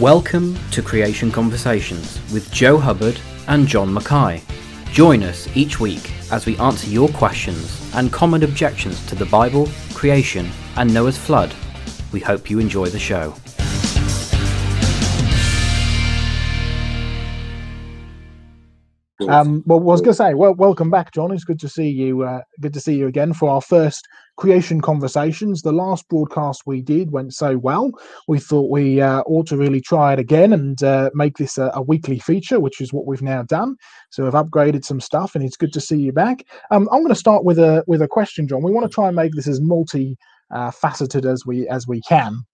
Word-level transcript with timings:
Welcome 0.00 0.56
to 0.70 0.80
Creation 0.80 1.32
Conversations 1.32 2.20
with 2.32 2.52
Joe 2.52 2.78
Hubbard 2.78 3.18
and 3.48 3.66
John 3.66 3.92
Mackay. 3.92 4.44
Join 4.92 5.24
us 5.24 5.48
each 5.56 5.80
week 5.80 6.12
as 6.30 6.46
we 6.46 6.56
answer 6.58 6.88
your 6.88 7.08
questions 7.08 7.92
and 7.96 8.12
common 8.12 8.44
objections 8.44 9.04
to 9.08 9.16
the 9.16 9.26
Bible, 9.26 9.68
creation, 9.94 10.48
and 10.76 10.94
Noah's 10.94 11.18
flood. 11.18 11.52
We 12.12 12.20
hope 12.20 12.48
you 12.48 12.60
enjoy 12.60 12.90
the 12.90 12.98
show. 13.00 13.34
Um, 19.26 19.64
well, 19.66 19.80
I 19.80 19.82
was 19.82 20.00
going 20.00 20.12
to 20.12 20.14
say, 20.14 20.34
well, 20.34 20.54
welcome 20.54 20.90
back, 20.90 21.12
John. 21.12 21.32
It's 21.32 21.44
good 21.44 21.58
to 21.60 21.68
see 21.68 21.88
you. 21.88 22.22
Uh, 22.22 22.42
good 22.60 22.72
to 22.74 22.80
see 22.80 22.94
you 22.94 23.08
again 23.08 23.32
for 23.32 23.50
our 23.50 23.60
first 23.60 24.06
creation 24.36 24.80
conversations. 24.80 25.62
The 25.62 25.72
last 25.72 26.08
broadcast 26.08 26.62
we 26.66 26.80
did 26.80 27.10
went 27.10 27.34
so 27.34 27.58
well. 27.58 27.90
We 28.28 28.38
thought 28.38 28.70
we 28.70 29.00
uh, 29.00 29.22
ought 29.22 29.48
to 29.48 29.56
really 29.56 29.80
try 29.80 30.12
it 30.12 30.20
again 30.20 30.52
and 30.52 30.80
uh, 30.84 31.10
make 31.14 31.36
this 31.36 31.58
a, 31.58 31.72
a, 31.74 31.82
weekly 31.82 32.20
feature, 32.20 32.60
which 32.60 32.80
is 32.80 32.92
what 32.92 33.06
we've 33.06 33.22
now 33.22 33.42
done. 33.42 33.76
So 34.10 34.22
we've 34.22 34.32
upgraded 34.32 34.84
some 34.84 35.00
stuff, 35.00 35.34
and 35.34 35.44
it's 35.44 35.56
good 35.56 35.72
to 35.72 35.80
see 35.80 35.98
you 35.98 36.12
back. 36.12 36.44
Um, 36.70 36.88
I'm 36.92 37.00
going 37.00 37.08
to 37.08 37.16
start 37.16 37.44
with 37.44 37.58
a 37.58 37.82
with 37.88 38.02
a 38.02 38.08
question, 38.08 38.46
John. 38.46 38.62
We 38.62 38.70
want 38.70 38.88
to 38.88 38.94
try 38.94 39.08
and 39.08 39.16
make 39.16 39.32
this 39.32 39.48
as 39.48 39.60
multi 39.60 40.16
uh, 40.52 40.70
faceted 40.70 41.26
as 41.26 41.44
we 41.44 41.68
as 41.68 41.88
we 41.88 42.00
can 42.02 42.44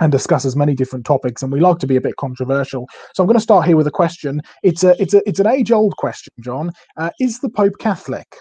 and 0.00 0.10
discuss 0.12 0.44
as 0.44 0.56
many 0.56 0.74
different 0.74 1.04
topics 1.04 1.42
and 1.42 1.52
we 1.52 1.60
like 1.60 1.78
to 1.78 1.86
be 1.86 1.96
a 1.96 2.00
bit 2.00 2.16
controversial. 2.16 2.88
So 3.14 3.22
i'm 3.22 3.26
going 3.26 3.36
to 3.36 3.40
start 3.40 3.66
here 3.66 3.76
with 3.76 3.86
a 3.86 3.92
question. 3.92 4.40
It's 4.62 4.84
a 4.84 5.00
it's 5.00 5.14
a 5.14 5.26
it's 5.28 5.40
an 5.40 5.46
age 5.46 5.72
old 5.72 5.96
question 5.96 6.32
john. 6.40 6.72
Uh, 6.96 7.10
is 7.20 7.40
the 7.40 7.50
pope 7.50 7.78
catholic? 7.78 8.36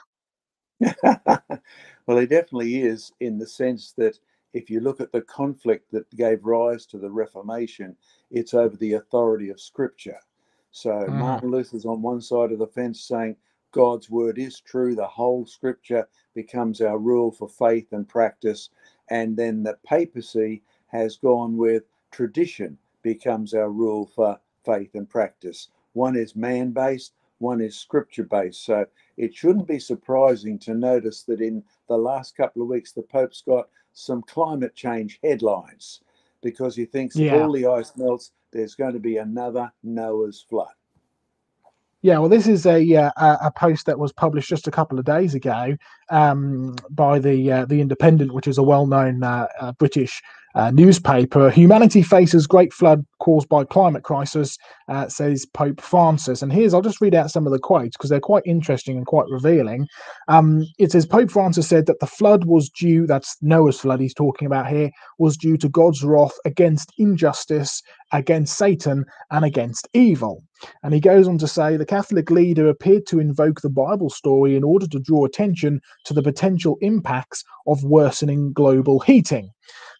Well 2.07 2.17
he 2.17 2.25
definitely 2.25 2.81
is 2.81 3.13
in 3.19 3.37
the 3.37 3.45
sense 3.45 3.93
that 3.97 4.17
if 4.53 4.69
you 4.69 4.81
look 4.81 4.99
at 4.99 5.11
the 5.11 5.21
conflict 5.21 5.91
that 5.91 6.09
gave 6.15 6.43
rise 6.43 6.85
to 6.87 6.97
the 6.97 7.09
reformation 7.09 7.95
it's 8.31 8.53
over 8.53 8.75
the 8.75 8.93
authority 8.93 9.49
of 9.49 9.61
scripture. 9.61 10.17
So 10.71 10.89
mm. 10.89 11.13
martin 11.13 11.51
luther's 11.51 11.85
on 11.85 12.01
one 12.01 12.21
side 12.21 12.51
of 12.51 12.59
the 12.59 12.67
fence 12.67 13.01
saying 13.03 13.35
god's 13.71 14.09
word 14.09 14.39
is 14.39 14.59
true 14.59 14.95
the 14.95 15.07
whole 15.07 15.45
scripture 15.45 16.07
becomes 16.33 16.81
our 16.81 16.97
rule 16.97 17.31
for 17.31 17.47
faith 17.47 17.93
and 17.93 18.09
practice 18.09 18.69
and 19.09 19.37
then 19.37 19.61
the 19.61 19.77
papacy 19.85 20.63
has 20.91 21.17
gone 21.17 21.57
with 21.57 21.83
tradition 22.11 22.77
becomes 23.01 23.53
our 23.53 23.69
rule 23.69 24.05
for 24.05 24.39
faith 24.65 24.91
and 24.93 25.09
practice. 25.09 25.69
One 25.93 26.15
is 26.15 26.35
man 26.35 26.71
based, 26.71 27.13
one 27.39 27.61
is 27.61 27.75
scripture 27.75 28.23
based. 28.23 28.63
So 28.65 28.85
it 29.17 29.33
shouldn't 29.33 29.67
be 29.67 29.79
surprising 29.79 30.59
to 30.59 30.73
notice 30.73 31.23
that 31.23 31.41
in 31.41 31.63
the 31.87 31.97
last 31.97 32.35
couple 32.35 32.61
of 32.61 32.67
weeks, 32.67 32.91
the 32.91 33.01
Pope's 33.01 33.41
got 33.41 33.69
some 33.93 34.21
climate 34.23 34.75
change 34.75 35.19
headlines 35.23 36.01
because 36.41 36.75
he 36.75 36.85
thinks 36.85 37.15
yeah. 37.15 37.33
if 37.33 37.41
all 37.41 37.51
the 37.51 37.67
ice 37.67 37.93
melts, 37.97 38.31
there's 38.51 38.75
going 38.75 38.93
to 38.93 38.99
be 38.99 39.17
another 39.17 39.71
Noah's 39.83 40.45
flood. 40.47 40.73
Yeah, 42.03 42.17
well, 42.17 42.29
this 42.29 42.47
is 42.47 42.65
a 42.65 42.95
uh, 42.95 43.11
a 43.17 43.51
post 43.51 43.85
that 43.85 43.99
was 43.99 44.11
published 44.11 44.49
just 44.49 44.67
a 44.67 44.71
couple 44.71 44.97
of 44.97 45.05
days 45.05 45.35
ago 45.35 45.77
um, 46.09 46.75
by 46.89 47.19
the 47.19 47.51
uh, 47.51 47.65
the 47.65 47.79
Independent, 47.79 48.33
which 48.33 48.47
is 48.47 48.57
a 48.57 48.63
well 48.63 48.87
known 48.87 49.21
uh, 49.21 49.45
uh, 49.59 49.71
British 49.73 50.19
uh, 50.55 50.71
newspaper. 50.71 51.49
Humanity 51.49 52.01
faces 52.01 52.47
great 52.47 52.73
flood 52.73 53.05
caused 53.19 53.47
by 53.49 53.63
climate 53.63 54.03
crisis, 54.03 54.57
uh, 54.87 55.07
says 55.07 55.45
Pope 55.45 55.81
Francis. 55.81 56.41
And 56.41 56.51
here's, 56.51 56.73
I'll 56.73 56.81
just 56.81 57.01
read 57.01 57.15
out 57.15 57.31
some 57.31 57.45
of 57.45 57.51
the 57.51 57.59
quotes 57.59 57.95
because 57.95 58.09
they're 58.09 58.19
quite 58.19 58.43
interesting 58.45 58.97
and 58.97 59.05
quite 59.05 59.27
revealing. 59.29 59.87
Um, 60.27 60.65
it 60.79 60.91
says 60.91 61.05
Pope 61.05 61.31
Francis 61.31 61.67
said 61.67 61.85
that 61.85 61.99
the 61.99 62.07
flood 62.07 62.45
was 62.45 62.69
due, 62.69 63.05
that's 63.07 63.37
Noah's 63.41 63.79
flood 63.79 63.99
he's 63.99 64.13
talking 64.13 64.45
about 64.45 64.67
here, 64.67 64.89
was 65.19 65.37
due 65.37 65.57
to 65.57 65.69
God's 65.69 66.03
wrath 66.03 66.37
against 66.45 66.91
injustice, 66.97 67.81
against 68.11 68.57
Satan, 68.57 69.05
and 69.31 69.45
against 69.45 69.87
evil. 69.93 70.43
And 70.83 70.93
he 70.93 70.99
goes 70.99 71.27
on 71.27 71.37
to 71.39 71.47
say 71.47 71.77
the 71.77 71.85
Catholic 71.85 72.29
leader 72.29 72.69
appeared 72.69 73.07
to 73.07 73.19
invoke 73.19 73.61
the 73.61 73.69
Bible 73.69 74.09
story 74.09 74.55
in 74.55 74.63
order 74.63 74.87
to 74.87 74.99
draw 74.99 75.25
attention 75.25 75.81
to 76.05 76.13
the 76.13 76.21
potential 76.21 76.77
impacts 76.81 77.43
of 77.67 77.83
worsening 77.83 78.53
global 78.53 78.99
heating. 78.99 79.51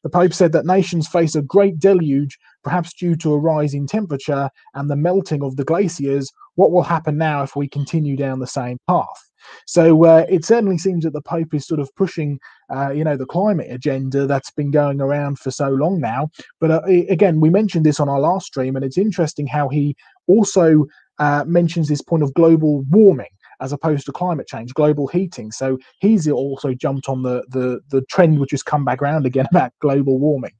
The 0.04 0.10
Pope 0.10 0.34
said 0.34 0.52
that 0.54 0.66
nations 0.66 1.08
face 1.08 1.36
a 1.36 1.42
great 1.42 1.80
deluge, 1.80 2.38
perhaps 2.64 2.94
due 2.94 3.16
to 3.18 3.34
a 3.34 3.40
rise 3.40 3.74
in 3.74 3.88
temperature 3.88 4.50
and 4.74 4.90
the 4.90 4.96
melting 4.96 5.44
of 5.44 5.56
the 5.56 5.64
glaciers. 5.64 6.32
What 6.56 6.72
will 6.72 6.84
happen 6.84 7.18
now 7.18 7.44
if 7.44 7.56
we 7.56 7.68
continue 7.68 8.16
down 8.16 8.40
the 8.40 8.48
same 8.48 8.78
path? 8.88 9.31
So 9.68 10.06
uh, 10.06 10.26
it 10.30 10.46
certainly 10.46 10.78
seems 10.78 11.04
that 11.04 11.14
the 11.14 11.22
Pope 11.22 11.54
is 11.54 11.68
sort 11.68 11.80
of 11.80 11.94
pushing, 11.96 12.40
uh, 12.74 12.92
you 12.92 13.04
know, 13.04 13.18
the 13.18 13.26
climate 13.26 13.68
agenda 13.70 14.28
that's 14.28 14.52
been 14.52 14.72
going 14.72 15.02
around 15.02 15.40
for 15.40 15.52
so 15.52 15.70
long 15.70 16.00
now. 16.00 16.30
But 16.60 16.72
uh, 16.72 16.82
again, 17.10 17.40
we 17.40 17.50
mentioned 17.50 17.86
this 17.86 18.00
on 18.00 18.10
our 18.10 18.20
last 18.20 18.48
stream, 18.48 18.76
and 18.76 18.86
it's 18.86 18.98
interesting 18.98 19.48
how 19.48 19.70
he 19.70 19.96
also 20.28 20.86
uh, 21.20 21.44
mentions 21.48 21.88
this 21.88 22.02
point 22.02 22.24
of 22.24 22.34
global 22.34 22.84
warming 22.90 23.30
as 23.62 23.72
opposed 23.72 24.06
to 24.08 24.12
climate 24.12 24.48
change, 24.48 24.74
global 24.74 25.08
heating. 25.08 25.52
So 25.52 25.78
he's 26.00 26.28
also 26.28 26.74
jumped 26.74 27.08
on 27.08 27.22
the 27.22 27.44
the 27.50 27.80
the 27.90 28.02
trend 28.10 28.40
which 28.40 28.52
has 28.52 28.64
come 28.64 28.84
back 28.84 29.02
around 29.02 29.26
again 29.26 29.46
about 29.52 29.72
global 29.80 30.20
warming. 30.20 30.54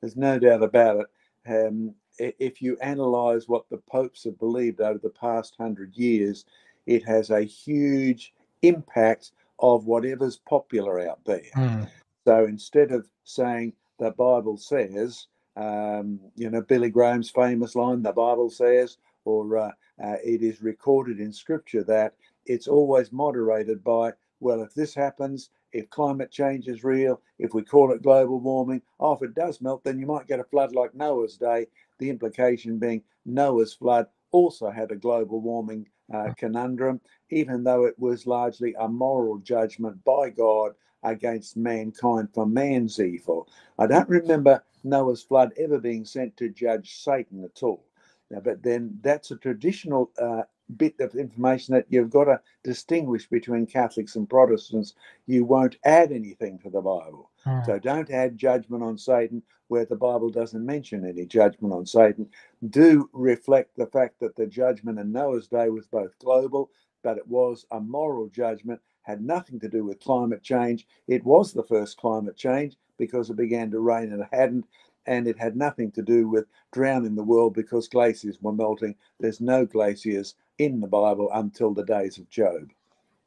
There's 0.00 0.16
no 0.16 0.38
doubt 0.38 0.62
about 0.62 1.00
it. 1.00 1.06
Um, 1.46 1.94
if 2.18 2.60
you 2.60 2.76
analyze 2.80 3.48
what 3.48 3.68
the 3.70 3.78
popes 3.78 4.24
have 4.24 4.38
believed 4.38 4.80
over 4.80 4.98
the 4.98 5.10
past 5.10 5.54
hundred 5.58 5.96
years, 5.96 6.44
it 6.86 7.04
has 7.06 7.30
a 7.30 7.42
huge 7.42 8.34
impact 8.62 9.32
of 9.58 9.86
whatever's 9.86 10.36
popular 10.36 11.08
out 11.08 11.20
there. 11.24 11.42
Mm. 11.56 11.88
So 12.26 12.44
instead 12.44 12.92
of 12.92 13.08
saying 13.24 13.72
the 13.98 14.10
Bible 14.12 14.56
says, 14.56 15.26
um, 15.56 16.20
you 16.34 16.50
know, 16.50 16.62
Billy 16.62 16.90
Graham's 16.90 17.30
famous 17.30 17.74
line, 17.74 18.02
the 18.02 18.12
Bible 18.12 18.50
says, 18.50 18.98
or 19.24 19.56
uh, 19.56 19.70
uh, 20.02 20.16
it 20.24 20.42
is 20.42 20.62
recorded 20.62 21.20
in 21.20 21.32
scripture 21.32 21.84
that 21.84 22.14
it's 22.46 22.66
always 22.66 23.12
moderated 23.12 23.84
by, 23.84 24.12
well, 24.40 24.62
if 24.62 24.74
this 24.74 24.94
happens, 24.94 25.50
if 25.72 25.88
climate 25.90 26.30
change 26.30 26.68
is 26.68 26.84
real, 26.84 27.20
if 27.38 27.54
we 27.54 27.62
call 27.62 27.92
it 27.92 28.02
global 28.02 28.40
warming, 28.40 28.82
oh, 28.98 29.12
if 29.12 29.22
it 29.22 29.34
does 29.34 29.60
melt, 29.60 29.84
then 29.84 29.98
you 29.98 30.06
might 30.06 30.26
get 30.26 30.40
a 30.40 30.44
flood 30.44 30.74
like 30.74 30.94
Noah's 30.94 31.36
day. 31.36 31.66
The 31.98 32.10
implication 32.10 32.78
being 32.78 33.02
Noah's 33.24 33.74
flood 33.74 34.06
also 34.32 34.70
had 34.70 34.90
a 34.90 34.96
global 34.96 35.40
warming 35.40 35.86
uh, 36.12 36.32
conundrum, 36.36 37.00
even 37.30 37.64
though 37.64 37.84
it 37.84 37.98
was 37.98 38.26
largely 38.26 38.74
a 38.78 38.88
moral 38.88 39.38
judgment 39.38 40.02
by 40.04 40.30
God 40.30 40.72
against 41.02 41.56
mankind 41.56 42.28
for 42.32 42.46
man's 42.46 43.00
evil. 43.00 43.48
I 43.78 43.86
don't 43.86 44.08
remember 44.08 44.62
Noah's 44.84 45.22
flood 45.22 45.52
ever 45.56 45.78
being 45.78 46.04
sent 46.04 46.36
to 46.36 46.48
judge 46.48 46.96
Satan 46.96 47.44
at 47.44 47.62
all. 47.62 47.84
Now, 48.30 48.40
but 48.40 48.62
then 48.62 48.98
that's 49.02 49.30
a 49.30 49.36
traditional 49.36 50.10
uh, 50.20 50.42
bit 50.76 50.94
of 51.00 51.14
information 51.14 51.74
that 51.74 51.86
you've 51.90 52.10
got 52.10 52.24
to 52.24 52.40
distinguish 52.64 53.28
between 53.28 53.66
Catholics 53.66 54.16
and 54.16 54.28
Protestants. 54.28 54.94
You 55.26 55.44
won't 55.44 55.76
add 55.84 56.12
anything 56.12 56.58
to 56.60 56.70
the 56.70 56.80
Bible. 56.80 57.30
Hmm. 57.44 57.60
So 57.66 57.78
don't 57.78 58.10
add 58.10 58.36
judgment 58.38 58.82
on 58.82 58.98
Satan 58.98 59.42
where 59.68 59.84
the 59.86 59.96
Bible 59.96 60.30
doesn't 60.30 60.66
mention 60.66 61.06
any 61.06 61.24
judgment 61.24 61.72
on 61.72 61.86
Satan. 61.86 62.28
Do 62.68 63.08
reflect 63.12 63.76
the 63.76 63.86
fact 63.86 64.20
that 64.20 64.36
the 64.36 64.46
judgment 64.46 64.98
in 64.98 65.12
Noah's 65.12 65.48
day 65.48 65.70
was 65.70 65.86
both 65.86 66.18
global, 66.18 66.70
but 67.02 67.16
it 67.16 67.26
was 67.26 67.66
a 67.70 67.80
moral 67.80 68.28
judgment, 68.28 68.80
had 69.02 69.22
nothing 69.22 69.58
to 69.60 69.68
do 69.68 69.84
with 69.84 69.98
climate 70.00 70.42
change. 70.42 70.86
It 71.08 71.24
was 71.24 71.52
the 71.52 71.64
first 71.64 71.96
climate 71.96 72.36
change 72.36 72.76
because 72.98 73.30
it 73.30 73.36
began 73.36 73.70
to 73.70 73.80
rain 73.80 74.12
and 74.12 74.22
it 74.22 74.28
hadn't 74.32 74.66
and 75.06 75.26
it 75.26 75.38
had 75.38 75.56
nothing 75.56 75.90
to 75.92 76.02
do 76.02 76.28
with 76.28 76.46
drowning 76.72 77.16
the 77.16 77.24
world 77.24 77.54
because 77.54 77.88
glaciers 77.88 78.38
were 78.40 78.52
melting. 78.52 78.94
There's 79.18 79.40
no 79.40 79.66
glaciers 79.66 80.36
in 80.58 80.80
the 80.80 80.86
Bible 80.86 81.28
until 81.32 81.74
the 81.74 81.84
days 81.84 82.18
of 82.18 82.30
Job. 82.30 82.70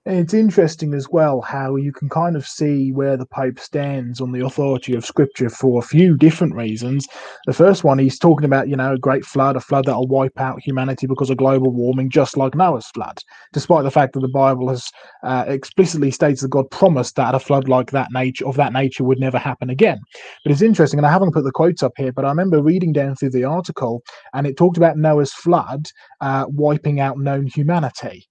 It's 0.07 0.35
interesting 0.35 0.93
as 0.93 1.09
well 1.09 1.41
how 1.41 1.77
you 1.77 1.91
can 1.91 2.09
kind 2.09 2.35
of 2.35 2.45
see 2.45 2.91
where 2.91 3.17
the 3.17 3.25
Pope 3.25 3.57
stands 3.57 4.21
on 4.21 4.31
the 4.31 4.45
authority 4.45 4.93
of 4.93 5.03
Scripture 5.03 5.50
for 5.50 5.80
a 5.80 5.85
few 5.88 6.15
different 6.15 6.53
reasons. 6.53 7.07
The 7.47 7.53
first 7.53 7.83
one, 7.83 7.97
he's 7.97 8.19
talking 8.19 8.45
about, 8.45 8.69
you 8.69 8.75
know, 8.75 8.94
a 8.94 9.00
great 9.00 9.25
flood, 9.25 9.56
a 9.56 9.59
flood 9.59 9.85
that'll 9.85 10.06
wipe 10.06 10.39
out 10.39 10.62
humanity 10.62 11.07
because 11.07 11.31
of 11.31 11.38
global 11.38 11.71
warming, 11.71 12.12
just 12.12 12.38
like 12.38 12.53
Noah's 12.53 12.85
flood, 12.94 13.18
despite 13.51 13.83
the 13.83 13.89
fact 13.89 14.13
that 14.13 14.19
the 14.19 14.27
Bible 14.27 14.69
has 14.69 14.88
uh, 15.24 15.45
explicitly 15.47 16.12
states 16.12 16.41
that 16.41 16.51
God 16.51 16.69
promised 16.69 17.15
that 17.15 17.33
a 17.33 17.39
flood 17.39 17.68
like 17.68 17.89
that 17.89 18.12
nature 18.12 18.45
of 18.45 18.57
that 18.57 18.74
nature 18.74 19.03
would 19.03 19.19
never 19.19 19.39
happen 19.39 19.71
again. 19.71 19.97
But 20.44 20.51
it's 20.51 20.62
interesting, 20.62 21.00
and 21.00 21.07
I 21.07 21.12
haven't 21.12 21.33
put 21.33 21.45
the 21.45 21.51
quotes 21.51 21.81
up 21.81 21.94
here, 21.97 22.12
but 22.12 22.25
I 22.25 22.30
remember 22.30 22.62
reading 22.62 22.94
down 22.94 23.15
through 23.15 23.31
the 23.31 23.45
article, 23.45 24.03
and 24.35 24.45
it 24.45 24.56
talked 24.56 24.77
about 24.77 24.97
Noah's 24.97 25.33
flood 25.33 25.88
uh, 26.21 26.45
wiping 26.47 27.00
out 27.00 27.18
known 27.18 27.47
humanity 27.47 28.27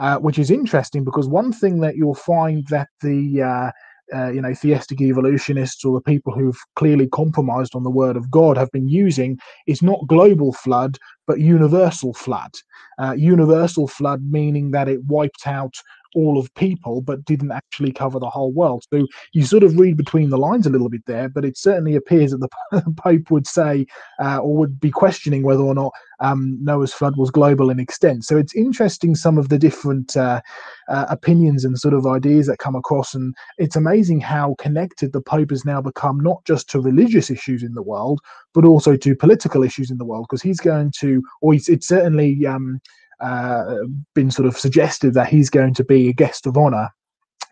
uh, 0.00 0.18
which 0.18 0.38
is 0.38 0.50
interesting 0.50 1.04
because 1.04 1.28
one 1.28 1.52
thing 1.52 1.80
that 1.80 1.96
you'll 1.96 2.14
find 2.14 2.66
that 2.68 2.88
the 3.02 3.42
uh, 3.42 3.70
uh, 4.12 4.30
you 4.30 4.40
know 4.40 4.54
theistic 4.54 5.00
evolutionists 5.00 5.84
or 5.84 5.94
the 5.94 6.02
people 6.02 6.32
who've 6.32 6.58
clearly 6.74 7.06
compromised 7.08 7.76
on 7.76 7.84
the 7.84 7.90
word 7.90 8.16
of 8.16 8.30
God 8.30 8.56
have 8.56 8.70
been 8.72 8.88
using 8.88 9.38
is 9.66 9.82
not 9.82 10.06
global 10.08 10.52
flood 10.52 10.98
but 11.26 11.38
universal 11.38 12.12
flood. 12.14 12.50
Uh, 12.98 13.12
universal 13.12 13.86
flood 13.86 14.22
meaning 14.28 14.72
that 14.72 14.88
it 14.88 15.04
wiped 15.04 15.46
out 15.46 15.74
all 16.14 16.38
of 16.38 16.52
people, 16.54 17.00
but 17.02 17.24
didn't 17.24 17.52
actually 17.52 17.92
cover 17.92 18.18
the 18.18 18.30
whole 18.30 18.52
world. 18.52 18.84
So 18.92 19.06
you 19.32 19.44
sort 19.44 19.62
of 19.62 19.78
read 19.78 19.96
between 19.96 20.30
the 20.30 20.38
lines 20.38 20.66
a 20.66 20.70
little 20.70 20.88
bit 20.88 21.02
there, 21.06 21.28
but 21.28 21.44
it 21.44 21.56
certainly 21.56 21.96
appears 21.96 22.32
that 22.32 22.38
the 22.38 22.94
Pope 22.96 23.30
would 23.30 23.46
say 23.46 23.86
uh, 24.22 24.38
or 24.38 24.56
would 24.56 24.80
be 24.80 24.90
questioning 24.90 25.42
whether 25.42 25.62
or 25.62 25.74
not 25.74 25.92
um, 26.20 26.58
Noah's 26.60 26.92
flood 26.92 27.16
was 27.16 27.30
global 27.30 27.70
in 27.70 27.80
extent. 27.80 28.24
So 28.24 28.36
it's 28.36 28.54
interesting 28.54 29.14
some 29.14 29.38
of 29.38 29.48
the 29.48 29.58
different 29.58 30.16
uh, 30.16 30.40
uh, 30.88 31.06
opinions 31.08 31.64
and 31.64 31.78
sort 31.78 31.94
of 31.94 32.06
ideas 32.06 32.46
that 32.46 32.58
come 32.58 32.76
across, 32.76 33.14
and 33.14 33.34
it's 33.58 33.76
amazing 33.76 34.20
how 34.20 34.54
connected 34.58 35.12
the 35.12 35.20
Pope 35.20 35.50
has 35.50 35.64
now 35.64 35.80
become, 35.80 36.20
not 36.20 36.44
just 36.44 36.68
to 36.70 36.80
religious 36.80 37.30
issues 37.30 37.62
in 37.62 37.74
the 37.74 37.82
world, 37.82 38.20
but 38.54 38.64
also 38.64 38.96
to 38.96 39.16
political 39.16 39.62
issues 39.62 39.90
in 39.90 39.98
the 39.98 40.04
world, 40.04 40.26
because 40.28 40.42
he's 40.42 40.60
going 40.60 40.92
to, 41.00 41.22
or 41.40 41.54
it's 41.54 41.86
certainly 41.86 42.46
um, 42.46 42.80
been 44.14 44.30
sort 44.30 44.46
of 44.46 44.56
suggested 44.56 45.14
that 45.14 45.28
he's 45.28 45.50
going 45.50 45.74
to 45.74 45.84
be 45.84 46.08
a 46.08 46.12
guest 46.12 46.46
of 46.46 46.56
honor 46.56 46.88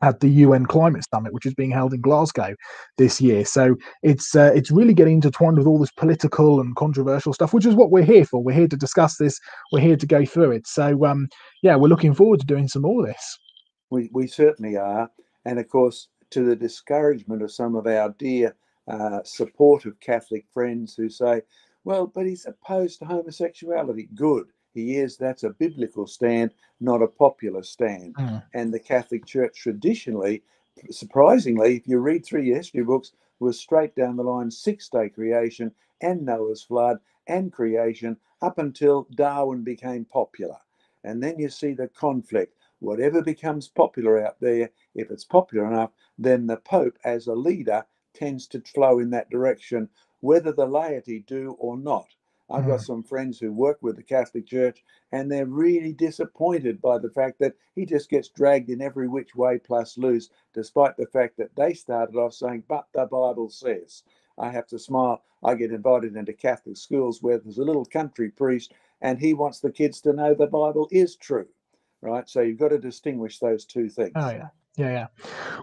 at 0.02 0.20
the 0.20 0.28
UN 0.28 0.66
Climate 0.66 1.04
Summit, 1.12 1.32
which 1.32 1.46
is 1.46 1.54
being 1.54 1.70
held 1.70 1.92
in 1.92 2.00
Glasgow 2.00 2.54
this 2.96 3.20
year. 3.20 3.44
So 3.44 3.76
it's 4.02 4.34
uh, 4.36 4.52
it's 4.54 4.70
really 4.70 4.94
getting 4.94 5.14
intertwined 5.14 5.58
with 5.58 5.66
all 5.66 5.78
this 5.78 5.90
political 5.90 6.60
and 6.60 6.74
controversial 6.76 7.32
stuff, 7.32 7.52
which 7.52 7.66
is 7.66 7.74
what 7.74 7.90
we're 7.90 8.04
here 8.04 8.24
for. 8.24 8.42
We're 8.42 8.54
here 8.54 8.68
to 8.68 8.76
discuss 8.76 9.16
this. 9.16 9.38
We're 9.72 9.80
here 9.80 9.96
to 9.96 10.06
go 10.06 10.24
through 10.24 10.52
it. 10.52 10.66
So 10.66 11.04
um, 11.04 11.28
yeah, 11.62 11.76
we're 11.76 11.88
looking 11.88 12.14
forward 12.14 12.40
to 12.40 12.46
doing 12.46 12.68
some 12.68 12.82
more 12.82 13.00
of 13.02 13.06
this. 13.06 13.38
We 13.90 14.10
we 14.12 14.26
certainly 14.26 14.76
are, 14.76 15.10
and 15.44 15.58
of 15.58 15.68
course, 15.68 16.08
to 16.30 16.44
the 16.44 16.56
discouragement 16.56 17.42
of 17.42 17.52
some 17.52 17.74
of 17.74 17.86
our 17.86 18.14
dear 18.18 18.54
uh, 18.86 19.20
supportive 19.24 19.98
Catholic 20.00 20.46
friends 20.52 20.94
who 20.94 21.08
say, 21.08 21.42
"Well, 21.84 22.06
but 22.06 22.26
he's 22.26 22.46
opposed 22.46 23.00
to 23.00 23.06
homosexuality." 23.06 24.08
Good 24.14 24.46
he 24.78 24.96
is, 24.96 25.16
that's 25.16 25.42
a 25.42 25.50
biblical 25.50 26.06
stand, 26.06 26.52
not 26.80 27.02
a 27.02 27.08
popular 27.08 27.62
stand. 27.62 28.14
Mm. 28.14 28.42
And 28.54 28.72
the 28.72 28.78
Catholic 28.78 29.26
Church 29.26 29.58
traditionally, 29.58 30.42
surprisingly, 30.90 31.76
if 31.76 31.88
you 31.88 31.98
read 31.98 32.24
through 32.24 32.42
your 32.42 32.56
history 32.56 32.84
books, 32.84 33.12
was 33.40 33.58
straight 33.58 33.94
down 33.94 34.16
the 34.16 34.22
line 34.22 34.50
six 34.50 34.88
day 34.88 35.08
creation 35.08 35.72
and 36.00 36.24
Noah's 36.24 36.62
flood 36.62 36.98
and 37.26 37.52
creation 37.52 38.16
up 38.40 38.58
until 38.58 39.08
Darwin 39.14 39.64
became 39.64 40.04
popular. 40.04 40.58
And 41.04 41.22
then 41.22 41.38
you 41.38 41.48
see 41.48 41.72
the 41.72 41.88
conflict. 41.88 42.54
Whatever 42.80 43.22
becomes 43.22 43.66
popular 43.66 44.24
out 44.24 44.36
there, 44.40 44.70
if 44.94 45.10
it's 45.10 45.24
popular 45.24 45.66
enough, 45.66 45.90
then 46.16 46.46
the 46.46 46.58
Pope, 46.58 46.96
as 47.04 47.26
a 47.26 47.34
leader, 47.34 47.84
tends 48.14 48.46
to 48.48 48.60
flow 48.60 49.00
in 49.00 49.10
that 49.10 49.30
direction, 49.30 49.88
whether 50.20 50.52
the 50.52 50.66
laity 50.66 51.24
do 51.26 51.56
or 51.58 51.76
not. 51.76 52.06
I've 52.50 52.66
got 52.66 52.80
mm. 52.80 52.84
some 52.84 53.02
friends 53.02 53.38
who 53.38 53.52
work 53.52 53.78
with 53.82 53.96
the 53.96 54.02
Catholic 54.02 54.46
Church, 54.46 54.82
and 55.12 55.30
they're 55.30 55.46
really 55.46 55.92
disappointed 55.92 56.80
by 56.80 56.98
the 56.98 57.10
fact 57.10 57.38
that 57.40 57.54
he 57.74 57.84
just 57.84 58.08
gets 58.08 58.28
dragged 58.28 58.70
in 58.70 58.80
every 58.80 59.06
which 59.06 59.36
way 59.36 59.58
plus 59.58 59.98
loose, 59.98 60.30
despite 60.54 60.96
the 60.96 61.06
fact 61.06 61.36
that 61.36 61.54
they 61.56 61.74
started 61.74 62.16
off 62.16 62.32
saying, 62.32 62.64
But 62.68 62.86
the 62.94 63.06
Bible 63.06 63.50
says. 63.50 64.02
I 64.38 64.50
have 64.50 64.66
to 64.68 64.78
smile. 64.78 65.22
I 65.44 65.54
get 65.54 65.72
invited 65.72 66.16
into 66.16 66.32
Catholic 66.32 66.76
schools 66.76 67.22
where 67.22 67.38
there's 67.38 67.58
a 67.58 67.64
little 67.64 67.84
country 67.84 68.30
priest, 68.30 68.72
and 69.00 69.18
he 69.18 69.34
wants 69.34 69.60
the 69.60 69.70
kids 69.70 70.00
to 70.02 70.12
know 70.12 70.34
the 70.34 70.46
Bible 70.46 70.88
is 70.90 71.16
true, 71.16 71.46
right? 72.00 72.28
So 72.28 72.40
you've 72.40 72.58
got 72.58 72.68
to 72.68 72.78
distinguish 72.78 73.38
those 73.38 73.64
two 73.64 73.88
things. 73.88 74.12
Oh, 74.14 74.30
yeah. 74.30 74.48
Yeah, 74.78 74.90
yeah. 74.90 75.06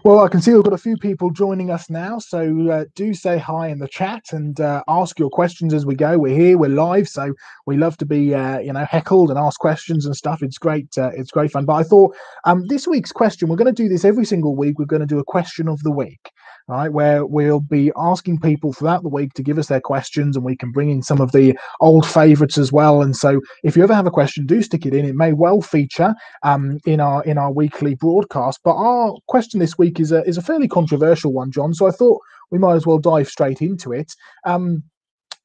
Well, 0.04 0.18
I 0.20 0.28
can 0.28 0.42
see 0.42 0.52
we've 0.52 0.62
got 0.62 0.74
a 0.74 0.78
few 0.78 0.98
people 0.98 1.30
joining 1.30 1.70
us 1.70 1.88
now, 1.88 2.18
so 2.18 2.68
uh, 2.70 2.84
do 2.94 3.14
say 3.14 3.38
hi 3.38 3.68
in 3.68 3.78
the 3.78 3.88
chat 3.88 4.24
and 4.32 4.60
uh, 4.60 4.84
ask 4.88 5.18
your 5.18 5.30
questions 5.30 5.72
as 5.72 5.86
we 5.86 5.94
go. 5.94 6.18
We're 6.18 6.36
here, 6.36 6.58
we're 6.58 6.68
live, 6.68 7.08
so 7.08 7.32
we 7.64 7.78
love 7.78 7.96
to 7.96 8.04
be, 8.04 8.34
uh, 8.34 8.58
you 8.58 8.74
know, 8.74 8.84
heckled 8.84 9.30
and 9.30 9.38
ask 9.38 9.58
questions 9.58 10.04
and 10.04 10.14
stuff. 10.14 10.42
It's 10.42 10.58
great, 10.58 10.98
uh, 10.98 11.12
it's 11.14 11.30
great 11.30 11.50
fun. 11.50 11.64
But 11.64 11.76
I 11.76 11.82
thought 11.82 12.14
um, 12.44 12.66
this 12.66 12.86
week's 12.86 13.10
question, 13.10 13.48
we're 13.48 13.56
going 13.56 13.74
to 13.74 13.82
do 13.82 13.88
this 13.88 14.04
every 14.04 14.26
single 14.26 14.54
week. 14.54 14.78
We're 14.78 14.84
going 14.84 15.00
to 15.00 15.06
do 15.06 15.18
a 15.18 15.24
question 15.24 15.66
of 15.66 15.82
the 15.82 15.92
week 15.92 16.30
right? 16.68 16.92
Where 16.92 17.24
we'll 17.24 17.60
be 17.60 17.92
asking 17.96 18.40
people 18.40 18.72
throughout 18.72 19.02
the 19.02 19.08
week 19.08 19.34
to 19.34 19.42
give 19.42 19.58
us 19.58 19.68
their 19.68 19.80
questions 19.80 20.36
and 20.36 20.44
we 20.44 20.56
can 20.56 20.72
bring 20.72 20.90
in 20.90 21.02
some 21.02 21.20
of 21.20 21.32
the 21.32 21.56
old 21.80 22.06
favorites 22.06 22.58
as 22.58 22.72
well. 22.72 23.02
And 23.02 23.16
so 23.16 23.40
if 23.62 23.76
you 23.76 23.82
ever 23.82 23.94
have 23.94 24.06
a 24.06 24.10
question, 24.10 24.46
do 24.46 24.62
stick 24.62 24.86
it 24.86 24.94
in. 24.94 25.04
It 25.04 25.14
may 25.14 25.32
well 25.32 25.62
feature 25.62 26.14
um, 26.42 26.78
in 26.84 27.00
our 27.00 27.22
in 27.24 27.38
our 27.38 27.52
weekly 27.52 27.94
broadcast. 27.94 28.60
But 28.64 28.76
our 28.76 29.14
question 29.28 29.60
this 29.60 29.78
week 29.78 30.00
is 30.00 30.12
a 30.12 30.24
is 30.24 30.38
a 30.38 30.42
fairly 30.42 30.68
controversial 30.68 31.32
one, 31.32 31.50
John. 31.50 31.74
So 31.74 31.86
I 31.86 31.90
thought 31.92 32.20
we 32.50 32.58
might 32.58 32.74
as 32.74 32.86
well 32.86 32.98
dive 32.98 33.28
straight 33.28 33.62
into 33.62 33.92
it. 33.92 34.12
Um, 34.44 34.82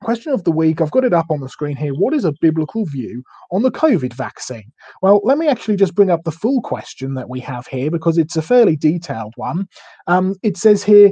Question 0.03 0.33
of 0.33 0.43
the 0.43 0.51
week, 0.51 0.81
I've 0.81 0.89
got 0.89 1.03
it 1.03 1.13
up 1.13 1.27
on 1.29 1.41
the 1.41 1.49
screen 1.49 1.75
here. 1.75 1.93
What 1.93 2.15
is 2.15 2.25
a 2.25 2.33
biblical 2.41 2.85
view 2.85 3.23
on 3.51 3.61
the 3.61 3.69
COVID 3.69 4.13
vaccine? 4.13 4.71
Well, 5.03 5.21
let 5.23 5.37
me 5.37 5.47
actually 5.47 5.75
just 5.75 5.93
bring 5.93 6.09
up 6.09 6.23
the 6.23 6.31
full 6.31 6.59
question 6.61 7.13
that 7.13 7.29
we 7.29 7.39
have 7.41 7.67
here 7.67 7.91
because 7.91 8.17
it's 8.17 8.35
a 8.35 8.41
fairly 8.41 8.75
detailed 8.75 9.33
one. 9.35 9.67
Um, 10.07 10.35
it 10.41 10.57
says 10.57 10.83
here 10.83 11.11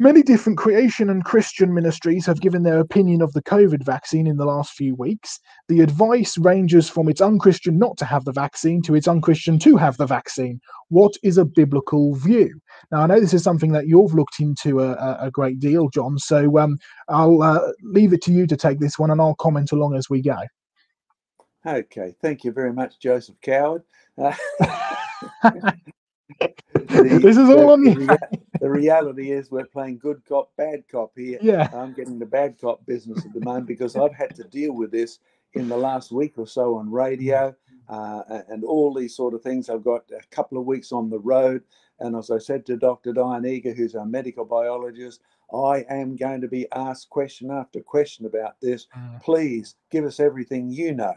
Many 0.00 0.22
different 0.22 0.58
creation 0.58 1.10
and 1.10 1.24
Christian 1.24 1.74
ministries 1.74 2.24
have 2.26 2.40
given 2.40 2.62
their 2.62 2.78
opinion 2.78 3.20
of 3.20 3.32
the 3.32 3.42
COVID 3.42 3.82
vaccine 3.82 4.28
in 4.28 4.36
the 4.36 4.44
last 4.44 4.74
few 4.74 4.94
weeks. 4.94 5.40
The 5.66 5.80
advice 5.80 6.38
ranges 6.38 6.88
from 6.88 7.08
it's 7.08 7.20
unchristian 7.20 7.78
not 7.78 7.96
to 7.96 8.04
have 8.04 8.24
the 8.24 8.30
vaccine 8.30 8.80
to 8.82 8.94
it's 8.94 9.08
unchristian 9.08 9.58
to 9.58 9.76
have 9.76 9.96
the 9.96 10.06
vaccine. 10.06 10.60
What 10.88 11.14
is 11.24 11.36
a 11.36 11.44
biblical 11.44 12.14
view? 12.14 12.60
Now, 12.92 13.00
I 13.00 13.06
know 13.06 13.18
this 13.18 13.34
is 13.34 13.42
something 13.42 13.72
that 13.72 13.88
you've 13.88 14.14
looked 14.14 14.38
into 14.38 14.80
a, 14.82 15.18
a 15.20 15.32
great 15.32 15.58
deal, 15.58 15.88
John, 15.88 16.16
so 16.16 16.58
um, 16.58 16.78
I'll 17.08 17.42
uh, 17.42 17.72
leave 17.82 18.12
it 18.12 18.22
to 18.22 18.32
you 18.32 18.46
to 18.46 18.56
take 18.56 18.78
this 18.78 19.00
one 19.00 19.10
and 19.10 19.20
I'll 19.20 19.34
comment 19.34 19.72
along 19.72 19.96
as 19.96 20.08
we 20.08 20.22
go. 20.22 20.38
Okay, 21.66 22.14
thank 22.22 22.44
you 22.44 22.52
very 22.52 22.72
much, 22.72 23.00
Joseph 23.00 23.40
Coward. 23.42 23.82
Uh, 24.16 24.32
the, 26.38 27.20
this 27.20 27.36
is 27.36 27.50
all 27.50 27.70
on 27.72 27.84
you. 27.84 28.08
The, 28.60 28.70
reality 28.70 29.32
is 29.32 29.50
we're 29.50 29.66
playing 29.66 29.98
good 29.98 30.22
cop, 30.28 30.50
bad 30.56 30.84
cop 30.90 31.12
here. 31.16 31.38
Yeah. 31.40 31.68
I'm 31.74 31.92
getting 31.92 32.18
the 32.18 32.26
bad 32.26 32.60
cop 32.60 32.84
business 32.86 33.24
at 33.24 33.32
the 33.32 33.40
moment 33.40 33.66
because 33.66 33.96
I've 33.96 34.14
had 34.14 34.34
to 34.36 34.44
deal 34.44 34.72
with 34.72 34.90
this 34.90 35.18
in 35.54 35.68
the 35.68 35.76
last 35.76 36.12
week 36.12 36.34
or 36.36 36.46
so 36.46 36.76
on 36.76 36.90
radio 36.90 37.54
uh, 37.88 38.22
and 38.48 38.64
all 38.64 38.92
these 38.92 39.16
sort 39.16 39.34
of 39.34 39.42
things. 39.42 39.68
I've 39.68 39.84
got 39.84 40.04
a 40.10 40.26
couple 40.34 40.58
of 40.58 40.66
weeks 40.66 40.92
on 40.92 41.10
the 41.10 41.18
road. 41.18 41.62
And 42.00 42.16
as 42.16 42.30
I 42.30 42.38
said 42.38 42.66
to 42.66 42.76
Dr. 42.76 43.12
Diane 43.12 43.46
Eager, 43.46 43.72
who's 43.72 43.94
our 43.94 44.06
medical 44.06 44.44
biologist, 44.44 45.20
I 45.52 45.84
am 45.88 46.16
going 46.16 46.40
to 46.42 46.48
be 46.48 46.70
asked 46.72 47.10
question 47.10 47.50
after 47.50 47.80
question 47.80 48.26
about 48.26 48.60
this. 48.60 48.86
Mm. 48.96 49.22
Please 49.22 49.76
give 49.90 50.04
us 50.04 50.20
everything 50.20 50.70
you 50.70 50.94
know. 50.94 51.14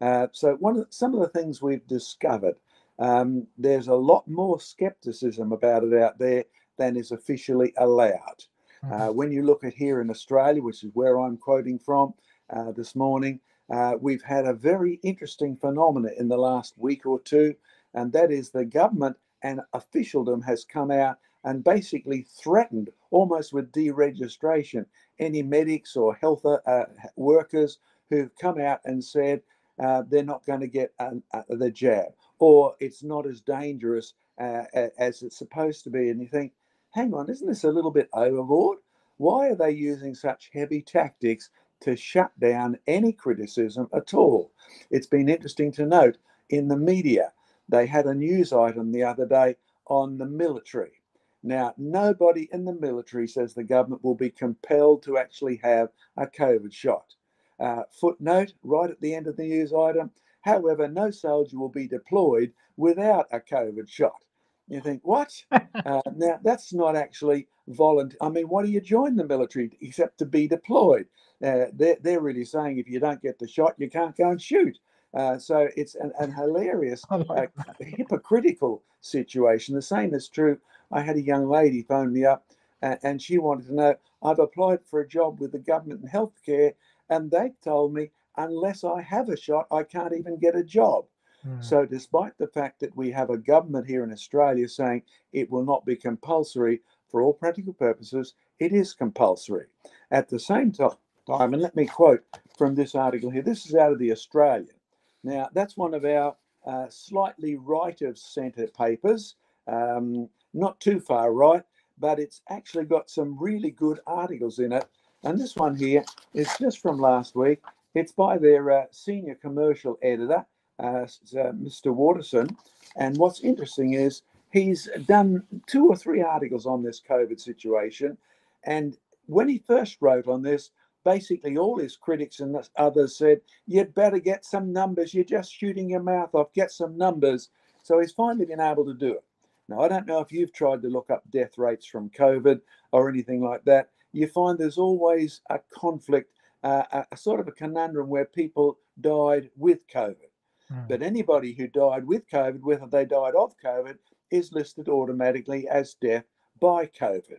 Uh, 0.00 0.26
so 0.32 0.54
one 0.56 0.78
of 0.78 0.86
some 0.90 1.14
of 1.14 1.20
the 1.20 1.28
things 1.28 1.62
we've 1.62 1.86
discovered 1.86 2.56
um, 2.98 3.46
there's 3.58 3.88
a 3.88 3.94
lot 3.94 4.26
more 4.26 4.58
skepticism 4.58 5.52
about 5.52 5.84
it 5.84 5.94
out 5.94 6.18
there 6.18 6.44
than 6.76 6.96
is 6.96 7.12
officially 7.12 7.72
allowed. 7.78 8.44
Uh, 8.84 8.88
mm-hmm. 8.88 9.16
when 9.16 9.32
you 9.32 9.42
look 9.42 9.64
at 9.64 9.74
here 9.74 10.00
in 10.00 10.10
Australia, 10.10 10.62
which 10.62 10.84
is 10.84 10.90
where 10.94 11.18
I'm 11.18 11.36
quoting 11.36 11.78
from 11.78 12.14
uh, 12.50 12.72
this 12.72 12.94
morning, 12.94 13.40
uh, 13.70 13.94
we've 14.00 14.22
had 14.22 14.46
a 14.46 14.52
very 14.52 15.00
interesting 15.02 15.56
phenomenon 15.56 16.12
in 16.18 16.28
the 16.28 16.36
last 16.36 16.74
week 16.78 17.04
or 17.06 17.18
two, 17.20 17.54
and 17.94 18.12
that 18.12 18.30
is 18.30 18.50
the 18.50 18.64
government 18.64 19.16
and 19.42 19.60
officialdom 19.72 20.42
has 20.42 20.64
come 20.64 20.90
out 20.90 21.18
and 21.44 21.64
basically 21.64 22.26
threatened 22.42 22.90
almost 23.10 23.52
with 23.52 23.72
deregistration 23.72 24.84
any 25.18 25.42
medics 25.42 25.96
or 25.96 26.14
health 26.16 26.44
uh, 26.44 26.84
workers 27.16 27.78
who've 28.10 28.34
come 28.36 28.60
out 28.60 28.80
and 28.84 29.02
said 29.02 29.40
uh, 29.82 30.02
they're 30.08 30.22
not 30.22 30.44
going 30.46 30.60
to 30.60 30.66
get 30.66 30.92
uh, 30.98 31.10
the 31.48 31.70
jab 31.70 32.06
or 32.38 32.74
it's 32.80 33.02
not 33.02 33.26
as 33.26 33.40
dangerous 33.40 34.14
uh, 34.40 34.64
as 34.98 35.22
it's 35.22 35.38
supposed 35.38 35.84
to 35.84 35.90
be. 35.90 36.10
And 36.10 36.20
you 36.20 36.28
think, 36.28 36.52
hang 36.96 37.12
on, 37.12 37.28
isn't 37.28 37.46
this 37.46 37.64
a 37.64 37.70
little 37.70 37.90
bit 37.90 38.08
overboard? 38.14 38.78
Why 39.18 39.50
are 39.50 39.54
they 39.54 39.70
using 39.70 40.14
such 40.14 40.50
heavy 40.52 40.80
tactics 40.80 41.50
to 41.82 41.94
shut 41.94 42.32
down 42.40 42.78
any 42.86 43.12
criticism 43.12 43.88
at 43.94 44.14
all? 44.14 44.50
It's 44.90 45.06
been 45.06 45.28
interesting 45.28 45.70
to 45.72 45.84
note 45.84 46.16
in 46.48 46.68
the 46.68 46.76
media, 46.76 47.32
they 47.68 47.86
had 47.86 48.06
a 48.06 48.14
news 48.14 48.50
item 48.50 48.92
the 48.92 49.02
other 49.02 49.26
day 49.26 49.56
on 49.86 50.16
the 50.16 50.24
military. 50.24 51.02
Now, 51.42 51.74
nobody 51.76 52.48
in 52.50 52.64
the 52.64 52.72
military 52.72 53.28
says 53.28 53.52
the 53.52 53.62
government 53.62 54.02
will 54.02 54.14
be 54.14 54.30
compelled 54.30 55.02
to 55.02 55.18
actually 55.18 55.60
have 55.62 55.90
a 56.16 56.26
COVID 56.26 56.72
shot. 56.72 57.14
Uh, 57.60 57.82
footnote 57.90 58.54
right 58.62 58.90
at 58.90 59.00
the 59.00 59.14
end 59.14 59.26
of 59.26 59.36
the 59.36 59.42
news 59.42 59.72
item 59.72 60.10
However, 60.46 60.86
no 60.86 61.10
soldier 61.10 61.58
will 61.58 61.68
be 61.68 61.88
deployed 61.88 62.52
without 62.76 63.26
a 63.32 63.40
COVID 63.40 63.88
shot. 63.88 64.24
You 64.68 64.80
think, 64.80 65.00
what? 65.04 65.32
uh, 65.52 66.02
now, 66.16 66.40
that's 66.42 66.72
not 66.72 66.96
actually 66.96 67.46
voluntary. 67.68 68.18
I 68.20 68.28
mean, 68.28 68.48
why 68.48 68.64
do 68.64 68.70
you 68.70 68.80
join 68.80 69.16
the 69.16 69.24
military 69.24 69.70
except 69.80 70.18
to 70.18 70.26
be 70.26 70.48
deployed? 70.48 71.06
Uh, 71.44 71.66
they're, 71.72 71.96
they're 72.00 72.20
really 72.20 72.44
saying 72.44 72.78
if 72.78 72.88
you 72.88 72.98
don't 72.98 73.22
get 73.22 73.38
the 73.38 73.46
shot, 73.46 73.74
you 73.78 73.88
can't 73.88 74.16
go 74.16 74.30
and 74.30 74.42
shoot. 74.42 74.78
Uh, 75.14 75.38
so 75.38 75.68
it's 75.76 75.94
an, 75.94 76.12
an 76.18 76.32
hilarious, 76.32 77.04
uh, 77.10 77.46
hypocritical 77.80 78.82
situation. 79.00 79.74
The 79.74 79.82
same 79.82 80.14
is 80.14 80.28
true. 80.28 80.58
I 80.90 81.00
had 81.00 81.16
a 81.16 81.22
young 81.22 81.48
lady 81.48 81.82
phone 81.82 82.12
me 82.12 82.24
up 82.24 82.44
and, 82.82 82.98
and 83.02 83.22
she 83.22 83.38
wanted 83.38 83.66
to 83.66 83.74
know 83.74 83.94
I've 84.22 84.38
applied 84.38 84.80
for 84.84 85.00
a 85.00 85.08
job 85.08 85.40
with 85.40 85.52
the 85.52 85.58
government 85.58 86.02
in 86.02 86.08
healthcare, 86.08 86.74
and 87.08 87.30
they 87.30 87.52
told 87.62 87.94
me 87.94 88.10
unless 88.36 88.84
I 88.84 89.00
have 89.02 89.28
a 89.28 89.36
shot, 89.36 89.66
I 89.70 89.82
can't 89.82 90.14
even 90.14 90.38
get 90.38 90.56
a 90.56 90.62
job. 90.64 91.06
Mm. 91.46 91.64
So, 91.64 91.86
despite 91.86 92.36
the 92.38 92.48
fact 92.48 92.80
that 92.80 92.96
we 92.96 93.10
have 93.12 93.30
a 93.30 93.38
government 93.38 93.86
here 93.86 94.04
in 94.04 94.12
Australia 94.12 94.68
saying 94.68 95.02
it 95.32 95.50
will 95.50 95.64
not 95.64 95.84
be 95.84 95.96
compulsory 95.96 96.80
for 97.08 97.22
all 97.22 97.32
practical 97.32 97.72
purposes, 97.72 98.34
it 98.58 98.72
is 98.72 98.94
compulsory. 98.94 99.66
At 100.10 100.28
the 100.28 100.38
same 100.38 100.72
time, 100.72 100.90
and 101.28 101.60
let 101.62 101.76
me 101.76 101.86
quote 101.86 102.22
from 102.56 102.74
this 102.74 102.94
article 102.94 103.30
here. 103.30 103.42
This 103.42 103.66
is 103.66 103.74
out 103.74 103.92
of 103.92 103.98
the 103.98 104.12
Australian. 104.12 104.76
Now, 105.24 105.48
that's 105.52 105.76
one 105.76 105.94
of 105.94 106.04
our 106.04 106.36
uh, 106.66 106.86
slightly 106.88 107.56
right 107.56 108.00
of 108.02 108.18
centre 108.18 108.68
papers, 108.68 109.36
um, 109.66 110.28
not 110.54 110.78
too 110.80 111.00
far 111.00 111.32
right, 111.32 111.62
but 111.98 112.18
it's 112.18 112.42
actually 112.48 112.84
got 112.84 113.10
some 113.10 113.36
really 113.38 113.70
good 113.70 114.00
articles 114.06 114.58
in 114.58 114.72
it. 114.72 114.84
And 115.24 115.38
this 115.38 115.56
one 115.56 115.74
here 115.74 116.04
is 116.34 116.48
just 116.60 116.80
from 116.80 116.98
last 116.98 117.34
week. 117.34 117.62
It's 117.94 118.12
by 118.12 118.38
their 118.38 118.70
uh, 118.70 118.84
senior 118.90 119.34
commercial 119.34 119.98
editor, 120.02 120.44
Mr. 120.80 121.94
Waterson. 121.94 122.56
And 122.96 123.16
what's 123.16 123.40
interesting 123.40 123.94
is 123.94 124.22
he's 124.50 124.88
done 125.06 125.42
two 125.66 125.86
or 125.88 125.96
three 125.96 126.22
articles 126.22 126.66
on 126.66 126.82
this 126.82 127.00
COVID 127.08 127.40
situation. 127.40 128.16
And 128.64 128.96
when 129.26 129.48
he 129.48 129.62
first 129.66 129.98
wrote 130.00 130.28
on 130.28 130.42
this, 130.42 130.70
basically 131.04 131.56
all 131.56 131.78
his 131.78 131.96
critics 131.96 132.40
and 132.40 132.56
others 132.76 133.16
said, 133.16 133.40
You'd 133.66 133.94
better 133.94 134.18
get 134.18 134.44
some 134.44 134.72
numbers. 134.72 135.14
You're 135.14 135.24
just 135.24 135.52
shooting 135.52 135.90
your 135.90 136.02
mouth 136.02 136.34
off. 136.34 136.52
Get 136.52 136.70
some 136.70 136.96
numbers. 136.98 137.50
So 137.82 138.00
he's 138.00 138.12
finally 138.12 138.46
been 138.46 138.60
able 138.60 138.84
to 138.84 138.94
do 138.94 139.12
it. 139.12 139.24
Now, 139.68 139.80
I 139.80 139.88
don't 139.88 140.06
know 140.06 140.20
if 140.20 140.32
you've 140.32 140.52
tried 140.52 140.82
to 140.82 140.88
look 140.88 141.10
up 141.10 141.22
death 141.30 141.58
rates 141.58 141.86
from 141.86 142.10
COVID 142.10 142.60
or 142.92 143.08
anything 143.08 143.42
like 143.42 143.64
that. 143.64 143.90
You 144.12 144.28
find 144.28 144.58
there's 144.58 144.78
always 144.78 145.40
a 145.50 145.58
conflict, 145.74 146.32
uh, 146.62 146.84
a, 146.92 147.06
a, 147.12 147.16
sort 147.16 147.40
of 147.40 147.48
a 147.48 147.52
conundrum 147.52 148.08
where 148.08 148.24
people 148.24 148.78
died 149.00 149.50
with 149.56 149.86
COVID. 149.92 150.30
Mm. 150.72 150.88
But 150.88 151.02
anybody 151.02 151.52
who 151.52 151.68
died 151.68 152.06
with 152.06 152.28
COVID, 152.28 152.60
whether 152.60 152.86
they 152.86 153.04
died 153.04 153.34
of 153.34 153.54
COVID, 153.64 153.96
is 154.30 154.52
listed 154.52 154.88
automatically 154.88 155.68
as 155.68 155.94
death 155.94 156.24
by 156.60 156.86
COVID. 156.86 157.38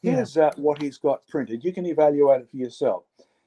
Here's 0.00 0.36
yeah. 0.36 0.46
uh, 0.46 0.52
what 0.56 0.80
he's 0.80 0.98
got 0.98 1.26
printed. 1.26 1.64
You 1.64 1.72
can 1.72 1.86
evaluate 1.86 2.42
it 2.42 2.50
for 2.50 2.56
yourself. 2.56 3.04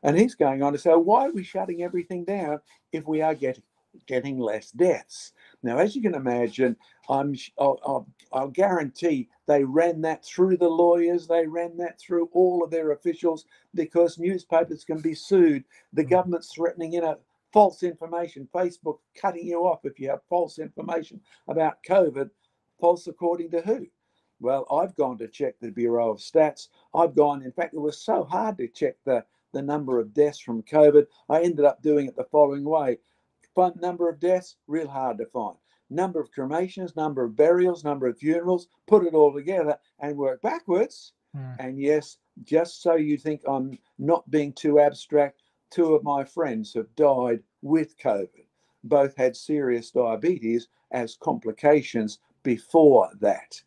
And 0.02 0.16
he's 0.16 0.34
going 0.34 0.62
on 0.62 0.72
to 0.72 0.78
say, 0.78 0.92
why 0.92 1.26
are 1.26 1.32
we 1.32 1.42
shutting 1.42 1.82
everything 1.82 2.24
down 2.24 2.60
if 2.92 3.06
we 3.06 3.22
are 3.22 3.34
getting 3.34 3.62
getting 4.06 4.38
less 4.38 4.70
deaths? 4.72 5.32
Now, 5.62 5.78
as 5.78 5.96
you 5.96 6.02
can 6.02 6.14
imagine, 6.14 6.76
I'm, 7.08 7.34
I'll, 7.58 7.80
I'll, 7.84 8.06
I'll, 8.32 8.48
guarantee 8.48 9.28
they 9.46 9.64
ran 9.64 10.02
that 10.02 10.24
through 10.24 10.58
the 10.58 10.68
lawyers, 10.68 11.26
they 11.26 11.46
ran 11.46 11.76
that 11.78 11.98
through 11.98 12.28
all 12.32 12.62
of 12.62 12.70
their 12.70 12.92
officials 12.92 13.46
because 13.74 14.18
newspapers 14.18 14.84
can 14.84 15.00
be 15.00 15.14
sued. 15.14 15.64
The 15.94 16.04
mm. 16.04 16.10
government's 16.10 16.52
threatening, 16.54 16.92
you 16.92 17.00
know, 17.00 17.18
false 17.52 17.82
information, 17.82 18.48
Facebook 18.54 18.98
cutting 19.18 19.46
you 19.46 19.60
off 19.60 19.80
if 19.84 19.98
you 19.98 20.10
have 20.10 20.20
false 20.28 20.58
information 20.58 21.20
about 21.48 21.82
COVID. 21.88 22.28
False 22.78 23.06
according 23.06 23.50
to 23.52 23.62
who? 23.62 23.86
Well, 24.40 24.66
I've 24.70 24.94
gone 24.96 25.18
to 25.18 25.28
check 25.28 25.54
the 25.60 25.70
Bureau 25.70 26.10
of 26.10 26.18
Stats. 26.18 26.68
I've 26.94 27.14
gone, 27.14 27.42
in 27.42 27.52
fact, 27.52 27.74
it 27.74 27.80
was 27.80 27.98
so 27.98 28.24
hard 28.24 28.58
to 28.58 28.68
check 28.68 28.96
the, 29.04 29.24
the 29.52 29.62
number 29.62 29.98
of 29.98 30.12
deaths 30.12 30.38
from 30.38 30.62
COVID. 30.62 31.06
I 31.28 31.40
ended 31.40 31.64
up 31.64 31.82
doing 31.82 32.06
it 32.06 32.16
the 32.16 32.24
following 32.24 32.64
way 32.64 32.98
number 33.80 34.08
of 34.08 34.20
deaths, 34.20 34.56
real 34.66 34.88
hard 34.88 35.18
to 35.18 35.26
find. 35.26 35.56
Number 35.88 36.20
of 36.20 36.30
cremations, 36.30 36.96
number 36.96 37.24
of 37.24 37.36
burials, 37.36 37.84
number 37.84 38.06
of 38.06 38.18
funerals, 38.18 38.68
put 38.86 39.06
it 39.06 39.14
all 39.14 39.32
together 39.32 39.78
and 40.00 40.16
work 40.16 40.42
backwards. 40.42 41.12
Mm. 41.36 41.56
And 41.58 41.80
yes, 41.80 42.18
just 42.42 42.82
so 42.82 42.96
you 42.96 43.16
think 43.16 43.42
I'm 43.46 43.78
not 43.98 44.28
being 44.30 44.52
too 44.52 44.80
abstract, 44.80 45.42
two 45.70 45.94
of 45.94 46.02
my 46.02 46.24
friends 46.24 46.74
have 46.74 46.94
died 46.96 47.42
with 47.62 47.98
COVID. 47.98 48.46
Both 48.84 49.16
had 49.16 49.36
serious 49.36 49.90
diabetes 49.90 50.68
as 50.90 51.16
complications 51.16 52.18
before 52.42 53.10
that. 53.20 53.60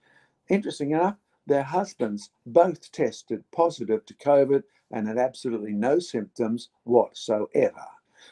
Interesting 0.49 0.91
enough, 0.91 1.15
their 1.47 1.63
husbands 1.63 2.31
both 2.45 2.91
tested 2.91 3.43
positive 3.51 4.05
to 4.05 4.13
COVID 4.15 4.63
and 4.91 5.07
had 5.07 5.17
absolutely 5.17 5.73
no 5.73 5.99
symptoms 5.99 6.69
whatsoever. 6.83 7.85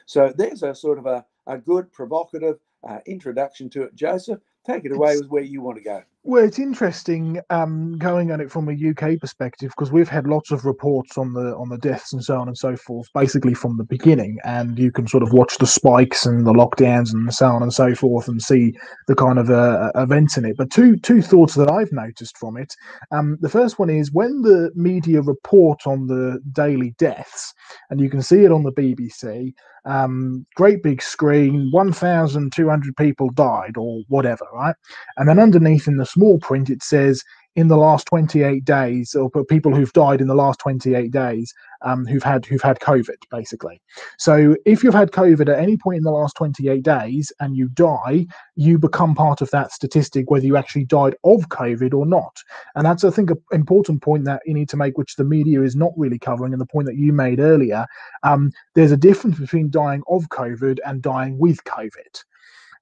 So 0.06 0.34
there's 0.36 0.64
a 0.64 0.76
sort 0.76 0.98
of 0.98 1.06
a, 1.06 1.26
a 1.46 1.58
good, 1.58 1.92
provocative 1.92 2.60
uh, 2.88 3.00
introduction 3.06 3.70
to 3.72 3.84
it. 3.84 3.96
Joseph, 3.96 4.40
take 4.66 4.86
it 4.86 4.92
away 4.92 5.18
with 5.18 5.30
where 5.30 5.44
you 5.44 5.62
want 5.62 5.78
to 5.78 5.84
go. 5.84 6.04
Well, 6.28 6.44
it's 6.44 6.60
interesting 6.60 7.40
um, 7.52 7.98
going 7.98 8.32
at 8.32 8.42
it 8.42 8.52
from 8.52 8.68
a 8.68 8.74
UK 8.74 9.18
perspective 9.18 9.70
because 9.70 9.94
we've 9.94 10.10
had 10.10 10.28
lots 10.28 10.52
of 10.52 10.66
reports 10.66 11.18
on 11.18 11.32
the 11.32 11.56
on 11.56 11.70
the 11.70 11.78
deaths 11.78 12.12
and 12.12 12.22
so 12.22 12.38
on 12.38 12.50
and 12.50 12.58
so 12.58 12.76
forth, 12.76 13.08
basically 13.14 13.54
from 13.54 13.78
the 13.78 13.86
beginning, 13.86 14.38
and 14.44 14.78
you 14.78 14.92
can 14.92 15.08
sort 15.08 15.24
of 15.24 15.32
watch 15.32 15.58
the 15.58 15.66
spikes 15.66 16.26
and 16.26 16.46
the 16.46 16.52
lockdowns 16.52 17.14
and 17.14 17.34
so 17.34 17.48
on 17.48 17.64
and 17.64 17.74
so 17.74 17.96
forth, 17.96 18.28
and 18.28 18.42
see 18.42 18.74
the 19.08 19.16
kind 19.16 19.40
of 19.40 19.50
uh, 19.50 19.90
events 19.96 20.38
in 20.38 20.44
it. 20.44 20.58
But 20.58 20.70
two 20.70 20.98
two 20.98 21.22
thoughts 21.22 21.56
that 21.56 21.72
I've 21.72 21.94
noticed 21.94 22.38
from 22.38 22.58
it. 22.58 22.76
Um, 23.12 23.38
the 23.40 23.48
first 23.48 23.80
one 23.80 23.90
is 23.90 24.12
when 24.12 24.42
the 24.42 24.70
media 24.76 25.22
report 25.22 25.88
on 25.88 26.08
the 26.08 26.42
daily 26.52 26.94
deaths, 26.98 27.54
and 27.90 28.02
you 28.02 28.10
can 28.10 28.22
see 28.22 28.44
it 28.44 28.52
on 28.52 28.64
the 28.64 28.74
BBC. 28.74 29.54
Um, 29.88 30.46
great 30.56 30.84
big 30.84 31.02
screen, 31.02 31.70
1,200 31.72 32.98
people 32.98 33.30
died 33.30 33.78
or 33.78 34.02
whatever, 34.10 34.46
right? 34.54 34.76
And 35.16 35.30
then 35.30 35.40
underneath 35.40 35.88
in 35.88 35.96
the 35.96 36.06
small 36.18 36.40
print, 36.40 36.70
it 36.70 36.82
says 36.82 37.24
in 37.56 37.68
the 37.68 37.78
last 37.78 38.06
28 38.06 38.64
days, 38.66 39.16
or 39.16 39.32
people 39.46 39.74
who've 39.74 39.94
died 39.94 40.22
in 40.22 40.28
the 40.28 40.36
last 40.36 40.60
28 40.60 41.10
days, 41.12 41.54
um, 41.82 42.06
who've 42.06 42.24
had 42.24 42.46
who've 42.46 42.62
had 42.62 42.80
COVID, 42.80 43.18
basically. 43.32 43.82
So 44.18 44.56
if 44.66 44.84
you've 44.84 44.94
had 44.94 45.12
COVID 45.12 45.50
at 45.50 45.60
any 45.60 45.76
point 45.76 45.98
in 45.98 46.04
the 46.04 46.12
last 46.12 46.36
28 46.36 46.84
days 46.84 47.32
and 47.40 47.58
you 47.58 47.68
die, 47.70 48.28
you 48.56 48.78
become 48.78 49.16
part 49.16 49.42
of 49.42 49.50
that 49.52 49.72
statistic, 49.72 50.30
whether 50.30 50.46
you 50.46 50.56
actually 50.56 50.86
died 50.86 51.16
of 51.24 51.50
COVID 51.50 51.96
or 51.96 52.06
not. 52.06 52.38
And 52.76 52.86
that's, 52.86 53.04
I 53.04 53.10
think, 53.10 53.32
an 53.32 53.38
important 53.52 54.04
point 54.04 54.26
that 54.26 54.44
you 54.46 54.54
need 54.54 54.70
to 54.70 54.78
make, 54.78 54.98
which 54.98 55.16
the 55.16 55.24
media 55.24 55.64
is 55.64 55.76
not 55.76 55.94
really 55.98 56.20
covering, 56.20 56.54
and 56.54 56.62
the 56.62 56.74
point 56.74 56.86
that 56.86 56.96
you 56.96 57.12
made 57.12 57.40
earlier. 57.40 57.88
Um, 58.22 58.52
there's 58.76 58.92
a 58.92 58.98
difference 58.98 59.40
between 59.40 59.72
dying 59.72 60.04
of 60.08 60.30
COVID 60.30 60.78
and 60.86 61.02
dying 61.02 61.40
with 61.40 61.64
COVID. 61.64 62.24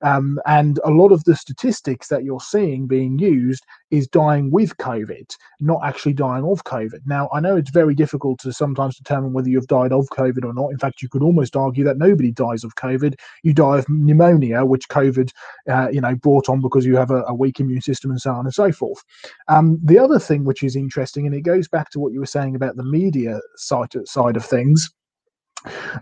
Um, 0.02 0.40
and 0.46 0.80
a 0.84 0.90
lot 0.90 1.12
of 1.12 1.24
the 1.24 1.36
statistics 1.36 2.08
that 2.10 2.24
you're 2.24 2.40
seeing 2.40 2.88
being 2.88 3.20
used 3.20 3.66
is 3.92 4.08
dying 4.08 4.52
with 4.52 4.76
COVID, 4.78 5.36
not 5.60 5.82
actually 5.84 6.14
dying 6.14 6.44
of 6.44 6.64
COVID. 6.64 7.00
Now, 7.06 7.30
I 7.34 7.40
know 7.40 7.56
it's 7.56 7.70
very 7.70 7.96
difficult 7.96 8.40
to 8.40 8.54
sometimes 8.54 8.98
determine 8.98 9.34
whether 9.34 9.50
you've 9.50 9.68
died 9.68 9.92
of 9.92 10.08
COVID 10.10 10.44
or 10.44 10.54
not. 10.54 10.72
In 10.72 10.78
fact, 10.78 11.02
you 11.02 11.10
could 11.10 11.24
almost 11.24 11.56
argue 11.56 11.84
that 11.86 11.98
nobody 11.98 12.32
dies 12.32 12.64
of 12.64 12.76
COVID. 12.76 13.16
You 13.44 13.54
die 13.54 13.78
of 13.78 13.90
pneumonia, 13.90 14.66
which 14.66 14.88
COVID, 14.90 15.32
uh, 15.70 15.90
you 15.92 16.02
know, 16.02 16.16
brought 16.16 16.50
on 16.50 16.62
because 16.62 16.86
you 16.86 16.96
have 16.98 17.12
a, 17.12 17.24
a, 17.24 17.34
weak 17.34 17.60
immune 17.60 17.82
system 17.82 18.12
and 18.12 18.22
so 18.22 18.32
on 18.32 18.46
and 18.46 18.54
so 18.54 18.72
forth. 18.72 19.04
Um, 19.48 19.80
the 19.84 20.00
other 20.00 20.20
thing 20.20 20.46
which 20.46 20.64
is 20.64 20.76
interesting, 20.76 21.26
and 21.26 21.36
it 21.36 21.42
goes 21.42 21.68
back 21.68 21.90
to 21.92 22.00
what 22.00 22.14
you 22.14 22.20
were 22.20 22.26
saying 22.26 22.56
about 22.56 22.76
the 22.76 22.84
media 22.84 23.40
side, 23.56 23.94
side 24.06 24.38
of 24.38 24.46
things 24.46 24.90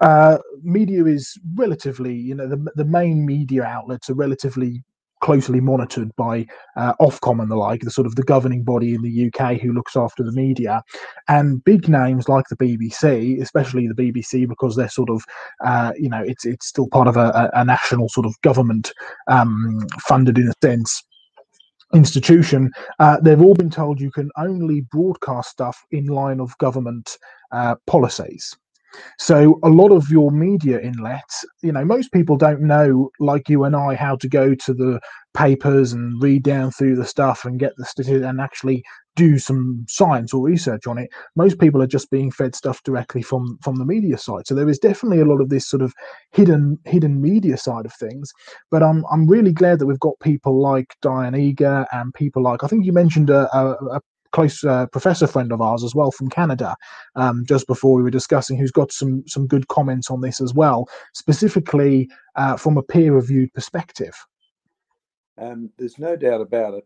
uh, 0.02 0.38
media 0.62 1.06
is 1.06 1.38
relatively, 1.56 2.14
you 2.14 2.36
know, 2.36 2.48
the, 2.48 2.72
the 2.76 2.86
main 2.86 3.26
media 3.26 3.64
outlets 3.64 4.10
are 4.10 4.16
relatively 4.16 4.84
closely 5.22 5.62
monitored 5.62 6.14
by 6.18 6.46
uh, 6.76 6.94
Ofcom 7.00 7.42
and 7.42 7.50
the 7.50 7.56
like, 7.56 7.80
the 7.82 7.90
sort 7.90 8.06
of 8.06 8.16
the 8.16 8.24
governing 8.24 8.62
body 8.62 8.94
in 8.94 9.02
the 9.02 9.32
UK 9.32 9.54
who 9.60 9.72
looks 9.72 9.96
after 9.96 10.22
the 10.22 10.34
media, 10.34 10.84
and 11.30 11.64
big 11.64 11.88
names 11.88 12.28
like 12.28 12.46
the 12.50 12.58
BBC, 12.58 13.42
especially 13.42 13.88
the 13.88 13.94
BBC, 13.94 14.48
because 14.48 14.76
they're 14.76 14.90
sort 14.90 15.10
of, 15.10 15.24
uh, 15.66 15.94
you 15.98 16.10
know, 16.10 16.22
it's 16.22 16.46
it's 16.46 16.68
still 16.68 16.90
part 16.90 17.08
of 17.08 17.16
a, 17.16 17.50
a 17.54 17.64
national 17.64 18.10
sort 18.10 18.26
of 18.26 18.40
government 18.42 18.92
um, 19.28 19.80
funded 20.02 20.38
in 20.38 20.50
a 20.50 20.54
sense 20.62 21.04
institution, 21.94 22.72
uh, 23.00 23.20
they've 23.22 23.42
all 23.42 23.54
been 23.54 23.70
told 23.70 24.02
you 24.02 24.12
can 24.12 24.30
only 24.38 24.82
broadcast 24.82 25.52
stuff 25.52 25.86
in 25.92 26.08
line 26.08 26.40
of 26.40 26.58
government 26.58 27.18
uh, 27.52 27.76
policies. 27.88 28.56
So 29.20 29.60
a 29.64 29.70
lot 29.70 29.92
of 29.92 30.10
your 30.10 30.32
media 30.32 30.80
inlets, 30.80 31.46
you 31.62 31.72
know, 31.72 31.86
most 31.86 32.12
people 32.12 32.38
don't 32.38 32.62
know, 32.62 33.10
like 33.20 33.50
you 33.50 33.64
and 33.64 33.76
I, 33.76 33.96
how 33.96 34.16
to 34.18 34.28
go 34.28 34.56
to 34.56 34.74
the 34.74 35.00
papers 35.34 35.94
and 35.94 36.22
read 36.22 36.44
down 36.44 36.72
through 36.72 36.96
the 36.96 37.06
stuff 37.06 37.44
and 37.46 37.60
get 37.60 37.74
the 37.78 37.86
statistics 37.86 38.26
and 38.26 38.40
actually 38.40 38.84
do 39.16 39.38
some 39.38 39.86
science 39.88 40.34
or 40.34 40.44
research 40.44 40.88
on 40.88 40.98
it. 40.98 41.10
Most 41.36 41.60
people 41.60 41.82
are 41.82 41.88
just 41.88 42.10
being 42.10 42.32
fed 42.32 42.56
stuff 42.56 42.82
directly 42.84 43.22
from 43.22 43.58
from 43.62 43.76
the 43.76 43.86
media 43.86 44.18
side. 44.18 44.48
So 44.48 44.56
there 44.56 44.70
is 44.70 44.80
definitely 44.80 45.20
a 45.20 45.26
lot 45.26 45.42
of 45.42 45.50
this 45.50 45.68
sort 45.68 45.82
of 45.82 45.94
hidden 46.32 46.80
hidden 46.86 47.22
media 47.22 47.58
side 47.58 47.86
of 47.86 47.94
things. 47.94 48.32
But 48.72 48.84
I'm 48.84 49.04
I'm 49.12 49.28
really 49.28 49.54
glad 49.54 49.80
that 49.80 49.86
we've 49.86 50.00
got 50.00 50.20
people 50.20 50.60
like 50.62 50.96
Diane 51.02 51.36
Eager 51.36 51.86
and 51.92 52.14
people 52.14 52.42
like 52.44 52.64
I 52.64 52.68
think 52.68 52.86
you 52.86 52.94
mentioned 52.94 53.30
a, 53.30 53.56
a, 53.56 53.72
a 53.96 54.02
close 54.34 54.64
uh, 54.64 54.88
professor 54.88 55.28
friend 55.28 55.52
of 55.52 55.62
ours 55.62 55.84
as 55.84 55.96
well 55.96 56.12
from 56.12 56.30
Canada, 56.30 56.76
um, 57.16 57.46
just 57.48 57.68
before 57.68 57.96
we 57.96 58.04
were 58.04 58.10
discussing, 58.10 58.58
who's 58.58 58.72
got 58.72 58.92
some 58.92 59.24
some 59.28 59.48
good 59.48 59.68
comments 59.70 60.12
on 60.12 60.22
this 60.22 60.42
as 60.42 60.54
well, 60.54 60.88
specifically 61.14 62.10
uh, 62.36 62.58
from 62.58 62.78
a 62.78 62.84
peer 62.84 63.14
reviewed 63.14 63.54
perspective. 63.54 64.16
Um, 65.38 65.72
there's 65.78 65.98
no 65.98 66.16
doubt 66.16 66.42
about 66.42 66.76
it 66.76 66.86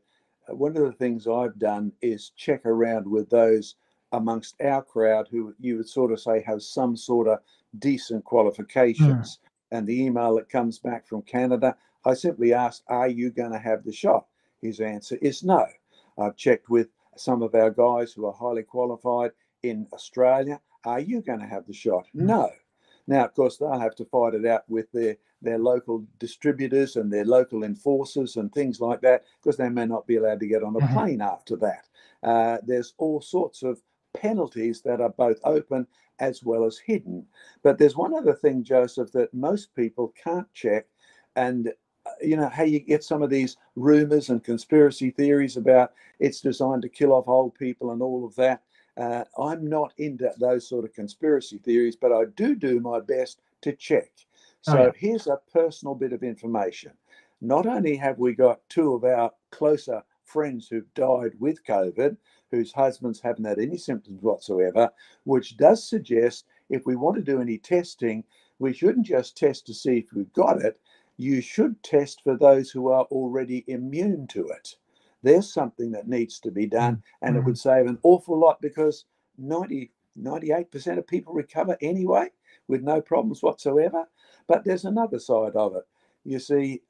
one 0.50 0.78
of 0.78 0.84
the 0.84 0.92
things 0.94 1.28
I've 1.28 1.58
done 1.60 1.92
is 2.02 2.32
check 2.36 2.66
around 2.66 3.10
with 3.10 3.30
those 3.30 3.76
amongst 4.14 4.60
our 4.62 4.82
crowd 4.82 5.28
who 5.30 5.54
you 5.60 5.78
would 5.78 5.90
sort 5.90 6.12
of 6.12 6.20
say 6.20 6.42
have 6.46 6.62
some 6.62 6.96
sort 6.96 7.28
of 7.28 7.40
decent 7.80 8.24
qualifications. 8.24 9.38
Mm. 9.38 9.78
And 9.78 9.88
the 9.88 10.02
email 10.02 10.36
that 10.36 10.50
comes 10.50 10.80
back 10.80 11.06
from 11.06 11.24
Canada, 11.24 11.76
I 12.06 12.14
simply 12.14 12.54
asked, 12.54 12.84
Are 12.88 13.10
you 13.10 13.32
going 13.32 13.52
to 13.52 13.60
have 13.60 13.84
the 13.84 13.92
shot? 13.92 14.26
His 14.62 14.80
answer 14.80 15.18
is 15.22 15.44
no. 15.44 15.66
I've 16.18 16.38
checked 16.38 16.70
with 16.70 16.88
some 17.20 17.42
of 17.42 17.56
our 17.56 17.72
guys 17.72 18.14
who 18.14 18.26
are 18.26 18.34
highly 18.34 18.64
qualified 18.64 19.32
in 19.64 19.88
Australia. 19.94 20.60
Are 20.86 21.00
you 21.00 21.22
going 21.22 21.40
to 21.40 21.46
have 21.48 21.66
the 21.66 21.74
shot? 21.74 22.06
Mm. 22.16 22.22
No. 22.22 22.50
Now, 23.08 23.26
of 23.26 23.34
course, 23.34 23.58
they'll 23.58 23.80
have 23.80 23.96
to 23.96 24.06
fight 24.06 24.34
it 24.34 24.46
out 24.46 24.64
with 24.68 24.92
their 24.92 25.18
their 25.42 25.60
local 25.60 26.04
distributors 26.18 26.96
and 26.96 27.14
their 27.14 27.26
local 27.26 27.64
enforcers 27.64 28.38
and 28.38 28.52
things 28.52 28.82
like 28.82 29.02
that, 29.02 29.24
because 29.40 29.56
they 29.56 29.70
may 29.70 29.86
not 29.86 30.08
be 30.08 30.16
allowed 30.16 30.40
to 30.40 30.48
get 30.48 30.64
on 30.64 30.76
a 30.76 30.80
mm-hmm. 30.80 30.94
plane 30.94 31.22
after 31.22 31.56
that. 31.56 31.88
Uh, 32.24 32.58
there's 32.66 32.96
all 32.98 33.22
sorts 33.22 33.62
of 33.62 33.80
penalties 34.14 34.82
that 34.82 35.00
are 35.00 35.10
both 35.12 35.38
open 35.44 35.86
as 36.20 36.44
well 36.44 36.66
as 36.66 36.80
hidden. 36.80 37.26
But 37.62 37.78
there's 37.78 37.96
one 37.96 38.16
other 38.16 38.34
thing, 38.34 38.64
Joseph, 38.64 39.12
that 39.12 39.32
most 39.34 39.76
people 39.76 40.14
can't 40.22 40.52
check. 40.54 40.88
And 41.36 41.72
you 42.22 42.36
know 42.36 42.50
how 42.50 42.64
you 42.64 42.80
get 42.80 43.04
some 43.04 43.22
of 43.22 43.30
these 43.30 43.58
rumors 43.76 44.30
and 44.30 44.44
conspiracy 44.44 45.12
theories 45.12 45.58
about 45.58 45.94
it's 46.20 46.42
designed 46.42 46.82
to 46.82 46.90
kill 46.90 47.14
off 47.14 47.28
old 47.28 47.56
people 47.56 47.92
and 47.92 48.02
all 48.02 48.26
of 48.26 48.36
that. 48.36 48.64
Uh, 48.98 49.24
I'm 49.38 49.68
not 49.68 49.94
into 49.98 50.32
those 50.40 50.68
sort 50.68 50.86
of 50.86 50.94
conspiracy 50.94 51.60
theories, 51.60 51.96
but 51.96 52.12
I 52.12 52.26
do 52.36 52.56
do 52.56 52.80
my 52.80 53.00
best 53.00 53.42
to 53.62 53.74
check. 53.74 54.12
Oh, 54.68 54.72
so 54.72 54.78
oh, 54.78 54.86
yeah. 54.86 54.92
here's 54.98 55.28
a 55.28 55.40
personal 55.54 55.94
bit 55.94 56.14
of 56.14 56.24
information. 56.24 56.92
Not 57.40 57.68
only 57.68 57.96
have 57.98 58.18
we 58.18 58.34
got 58.34 58.68
two 58.70 58.94
of 58.94 59.04
our 59.04 59.32
closer 59.52 60.04
friends 60.26 60.68
who've 60.68 60.94
died 60.96 61.34
with 61.40 61.64
COVID, 61.64 62.18
whose 62.52 62.72
husbands 62.72 63.20
haven't 63.20 63.46
had 63.46 63.60
any 63.60 63.78
symptoms 63.78 64.22
whatsoever, 64.22 64.90
which 65.24 65.58
does 65.58 65.88
suggest 65.88 66.46
if 66.70 66.86
we 66.86 66.96
want 66.96 67.16
to 67.18 67.22
do 67.22 67.42
any 67.42 67.58
testing, 67.58 68.24
we 68.60 68.74
shouldn't 68.74 69.06
just 69.06 69.38
test 69.38 69.66
to 69.68 69.74
see 69.74 70.00
if 70.00 70.14
we've 70.14 70.34
got 70.34 70.62
it. 70.62 70.80
You 71.18 71.42
should 71.42 71.82
test 71.84 72.22
for 72.24 72.38
those 72.38 72.70
who 72.70 72.90
are 72.90 73.06
already 73.06 73.64
immune 73.68 74.28
to 74.28 74.48
it. 74.50 74.76
There's 75.24 75.52
something 75.52 75.92
that 75.92 76.08
needs 76.08 76.40
to 76.42 76.52
be 76.52 76.68
done, 76.68 77.04
and 77.22 77.32
mm-hmm. 77.32 77.42
it 77.42 77.46
would 77.46 77.58
save 77.58 77.88
an 77.88 77.98
awful 78.04 78.40
lot 78.40 78.62
because 78.62 79.06
90, 79.38 79.92
98% 80.20 80.98
of 80.98 81.08
people 81.08 81.34
recover 81.34 81.78
anyway 81.82 82.30
with 82.68 82.84
no 82.84 83.02
problems 83.02 83.42
whatsoever. 83.42 84.06
But 84.48 84.64
there's 84.64 84.86
another 84.86 85.20
side 85.20 85.56
of 85.56 85.76
it. 85.76 85.88
You 86.24 86.40
see, 86.40 86.82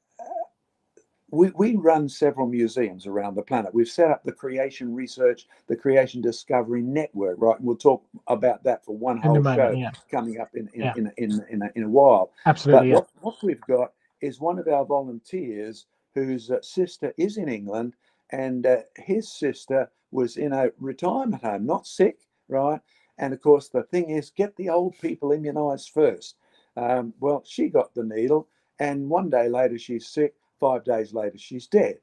we, 1.30 1.50
we 1.50 1.76
run 1.76 2.08
several 2.08 2.46
museums 2.46 3.06
around 3.06 3.34
the 3.34 3.42
planet. 3.42 3.74
We've 3.74 3.88
set 3.88 4.10
up 4.10 4.24
the 4.24 4.32
Creation 4.32 4.94
Research, 4.94 5.46
the 5.66 5.76
Creation 5.76 6.20
Discovery 6.20 6.82
Network, 6.82 7.36
right? 7.38 7.56
And 7.58 7.66
we'll 7.66 7.76
talk 7.76 8.02
about 8.28 8.64
that 8.64 8.84
for 8.84 8.96
one 8.96 9.18
whole 9.18 9.40
moment, 9.40 9.56
show 9.56 9.70
yeah. 9.72 9.90
coming 10.10 10.40
up 10.40 10.48
in 10.54 10.70
in, 10.72 10.80
yeah. 10.80 10.92
in, 10.96 11.12
in, 11.18 11.44
in, 11.50 11.62
a, 11.62 11.70
in, 11.74 11.82
a, 11.84 11.88
while. 11.88 12.32
Absolutely. 12.46 12.92
But 12.92 12.94
what, 12.94 13.08
what 13.20 13.42
we've 13.42 13.60
got 13.62 13.92
is 14.20 14.40
one 14.40 14.58
of 14.58 14.68
our 14.68 14.84
volunteers 14.84 15.86
whose 16.14 16.50
uh, 16.50 16.60
sister 16.62 17.12
is 17.16 17.36
in 17.36 17.48
England, 17.48 17.94
and 18.30 18.66
uh, 18.66 18.78
his 18.96 19.30
sister 19.30 19.90
was 20.10 20.36
in 20.36 20.52
a 20.52 20.70
retirement 20.78 21.42
home, 21.42 21.66
not 21.66 21.86
sick, 21.86 22.18
right? 22.48 22.80
And 23.18 23.32
of 23.32 23.40
course, 23.40 23.68
the 23.68 23.82
thing 23.84 24.10
is, 24.10 24.30
get 24.30 24.56
the 24.56 24.68
old 24.68 24.98
people 25.00 25.32
immunized 25.32 25.90
first. 25.90 26.36
Um, 26.76 27.12
well, 27.20 27.42
she 27.44 27.68
got 27.68 27.94
the 27.94 28.04
needle, 28.04 28.48
and 28.78 29.08
one 29.08 29.30
day 29.30 29.48
later 29.48 29.78
she's 29.78 30.06
sick. 30.06 30.34
Five 30.60 30.84
days 30.84 31.14
later 31.14 31.38
she's 31.38 31.68
dead. 31.68 31.98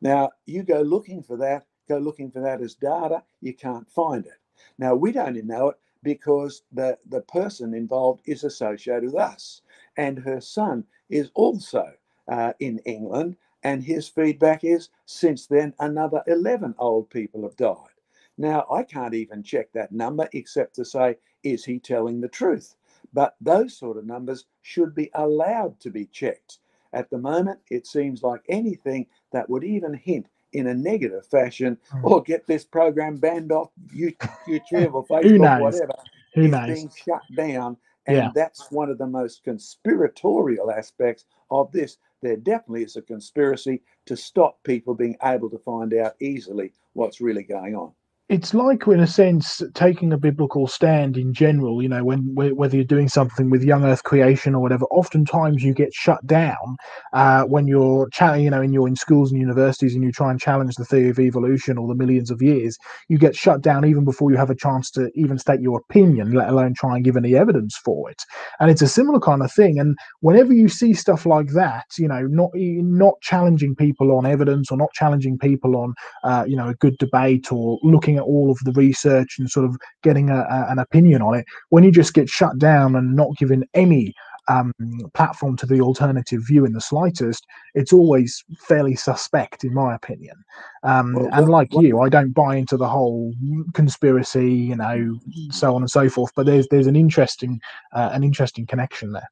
Now 0.00 0.30
you 0.46 0.62
go 0.62 0.80
looking 0.80 1.22
for 1.22 1.36
that, 1.36 1.66
go 1.88 1.98
looking 1.98 2.30
for 2.30 2.40
that 2.40 2.60
as 2.60 2.74
data, 2.74 3.22
you 3.40 3.54
can't 3.54 3.88
find 3.90 4.26
it. 4.26 4.38
Now 4.78 4.94
we 4.94 5.12
don't 5.12 5.44
know 5.44 5.70
it 5.70 5.76
because 6.02 6.62
the 6.72 6.98
the 7.08 7.20
person 7.22 7.74
involved 7.74 8.22
is 8.26 8.44
associated 8.44 9.04
with 9.04 9.14
us, 9.14 9.62
and 10.00 10.18
her 10.18 10.40
son 10.40 10.82
is 11.10 11.30
also 11.34 11.92
uh, 12.26 12.54
in 12.58 12.78
England, 12.86 13.36
and 13.62 13.84
his 13.84 14.08
feedback 14.08 14.64
is 14.64 14.88
since 15.04 15.46
then 15.46 15.74
another 15.78 16.22
11 16.26 16.74
old 16.78 17.10
people 17.10 17.42
have 17.42 17.56
died. 17.56 17.98
Now, 18.38 18.64
I 18.70 18.82
can't 18.82 19.12
even 19.12 19.42
check 19.42 19.70
that 19.74 19.92
number 19.92 20.26
except 20.32 20.74
to 20.76 20.86
say, 20.86 21.18
is 21.42 21.66
he 21.66 21.78
telling 21.78 22.18
the 22.18 22.28
truth? 22.28 22.76
But 23.12 23.36
those 23.42 23.76
sort 23.76 23.98
of 23.98 24.06
numbers 24.06 24.46
should 24.62 24.94
be 24.94 25.10
allowed 25.12 25.78
to 25.80 25.90
be 25.90 26.06
checked. 26.06 26.60
At 26.94 27.10
the 27.10 27.18
moment, 27.18 27.60
it 27.70 27.86
seems 27.86 28.22
like 28.22 28.40
anything 28.48 29.06
that 29.32 29.50
would 29.50 29.64
even 29.64 29.92
hint 29.92 30.28
in 30.54 30.68
a 30.68 30.74
negative 30.74 31.26
fashion 31.26 31.76
mm. 31.92 32.04
or 32.04 32.22
get 32.22 32.46
this 32.46 32.64
program 32.64 33.18
banned 33.18 33.52
off 33.52 33.68
YouTube 33.94 34.94
or 34.94 35.06
Facebook, 35.06 35.60
whatever, 35.60 35.92
Who 36.34 36.44
is 36.44 36.50
knows? 36.50 36.66
being 36.66 36.90
shut 37.04 37.22
down. 37.36 37.76
And 38.06 38.16
yeah. 38.16 38.30
that's 38.34 38.70
one 38.70 38.90
of 38.90 38.98
the 38.98 39.06
most 39.06 39.44
conspiratorial 39.44 40.70
aspects 40.70 41.24
of 41.50 41.70
this. 41.72 41.98
There 42.22 42.36
definitely 42.36 42.84
is 42.84 42.96
a 42.96 43.02
conspiracy 43.02 43.82
to 44.06 44.16
stop 44.16 44.62
people 44.64 44.94
being 44.94 45.16
able 45.22 45.50
to 45.50 45.58
find 45.58 45.94
out 45.94 46.14
easily 46.20 46.72
what's 46.92 47.20
really 47.20 47.44
going 47.44 47.74
on 47.76 47.92
it's 48.30 48.54
like 48.54 48.86
in 48.86 49.00
a 49.00 49.08
sense 49.08 49.60
taking 49.74 50.12
a 50.12 50.16
biblical 50.16 50.68
stand 50.68 51.16
in 51.16 51.34
general 51.34 51.82
you 51.82 51.88
know 51.88 52.04
when 52.04 52.32
whether 52.32 52.76
you're 52.76 52.84
doing 52.84 53.08
something 53.08 53.50
with 53.50 53.64
young 53.64 53.84
earth 53.84 54.04
creation 54.04 54.54
or 54.54 54.62
whatever 54.62 54.84
oftentimes 54.84 55.64
you 55.64 55.74
get 55.74 55.92
shut 55.92 56.24
down 56.28 56.76
uh, 57.12 57.42
when 57.42 57.66
you're 57.66 58.08
you 58.38 58.48
know 58.48 58.62
in 58.62 58.72
you're 58.72 58.86
in 58.86 58.94
schools 58.94 59.32
and 59.32 59.40
universities 59.40 59.96
and 59.96 60.04
you 60.04 60.12
try 60.12 60.30
and 60.30 60.40
challenge 60.40 60.76
the 60.76 60.84
theory 60.84 61.10
of 61.10 61.18
evolution 61.18 61.76
or 61.76 61.88
the 61.88 61.94
millions 61.94 62.30
of 62.30 62.40
years 62.40 62.78
you 63.08 63.18
get 63.18 63.34
shut 63.34 63.62
down 63.62 63.84
even 63.84 64.04
before 64.04 64.30
you 64.30 64.36
have 64.36 64.50
a 64.50 64.54
chance 64.54 64.92
to 64.92 65.10
even 65.16 65.36
state 65.36 65.60
your 65.60 65.80
opinion 65.80 66.30
let 66.30 66.50
alone 66.50 66.72
try 66.72 66.94
and 66.94 67.04
give 67.04 67.16
any 67.16 67.34
evidence 67.34 67.76
for 67.78 68.08
it. 68.08 68.22
And 68.60 68.70
it's 68.70 68.82
a 68.82 68.86
similar 68.86 69.18
kind 69.18 69.42
of 69.42 69.52
thing 69.52 69.80
and 69.80 69.98
whenever 70.20 70.52
you 70.52 70.68
see 70.68 70.94
stuff 70.94 71.26
like 71.26 71.48
that 71.48 71.86
you 71.98 72.06
know 72.06 72.22
not 72.28 72.50
not 72.54 73.20
challenging 73.22 73.74
people 73.74 74.16
on 74.16 74.24
evidence 74.24 74.70
or 74.70 74.78
not 74.78 74.92
challenging 74.92 75.36
people 75.36 75.74
on 75.74 75.94
uh, 76.22 76.44
you 76.46 76.54
know 76.54 76.68
a 76.68 76.74
good 76.74 76.96
debate 76.98 77.50
or 77.50 77.80
looking 77.82 78.19
at 78.20 78.24
all 78.24 78.50
of 78.50 78.58
the 78.64 78.72
research 78.72 79.36
and 79.38 79.50
sort 79.50 79.66
of 79.66 79.76
getting 80.02 80.30
a, 80.30 80.40
a, 80.40 80.66
an 80.70 80.78
opinion 80.78 81.22
on 81.22 81.34
it 81.34 81.44
when 81.70 81.84
you 81.84 81.90
just 81.90 82.14
get 82.14 82.28
shut 82.28 82.58
down 82.58 82.94
and 82.94 83.16
not 83.16 83.36
given 83.38 83.64
any 83.74 84.14
um, 84.50 84.72
platform 85.14 85.56
to 85.56 85.66
the 85.66 85.80
alternative 85.80 86.42
view 86.46 86.64
in 86.64 86.72
the 86.72 86.80
slightest, 86.80 87.46
it's 87.74 87.92
always 87.92 88.44
fairly 88.58 88.96
suspect, 88.96 89.64
in 89.64 89.72
my 89.72 89.94
opinion. 89.94 90.36
Um, 90.82 91.14
well, 91.14 91.28
and 91.32 91.48
like 91.48 91.72
you, 91.72 92.00
I 92.00 92.08
don't 92.08 92.32
buy 92.32 92.56
into 92.56 92.76
the 92.76 92.88
whole 92.88 93.32
conspiracy, 93.74 94.50
you 94.52 94.76
know, 94.76 95.18
so 95.50 95.74
on 95.74 95.82
and 95.82 95.90
so 95.90 96.08
forth. 96.08 96.32
But 96.34 96.46
there's 96.46 96.66
there's 96.68 96.88
an 96.88 96.96
interesting 96.96 97.60
uh, 97.92 98.10
an 98.12 98.24
interesting 98.24 98.66
connection 98.66 99.12
there. 99.12 99.28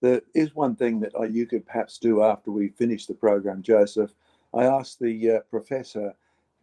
There 0.00 0.22
is 0.34 0.54
one 0.54 0.74
thing 0.74 0.98
that 1.00 1.12
you 1.30 1.46
could 1.46 1.64
perhaps 1.64 1.98
do 1.98 2.22
after 2.22 2.50
we 2.50 2.68
finish 2.68 3.06
the 3.06 3.14
program, 3.14 3.62
Joseph. 3.62 4.12
I 4.52 4.64
asked 4.64 4.98
the 4.98 5.30
uh, 5.30 5.40
professor 5.48 6.12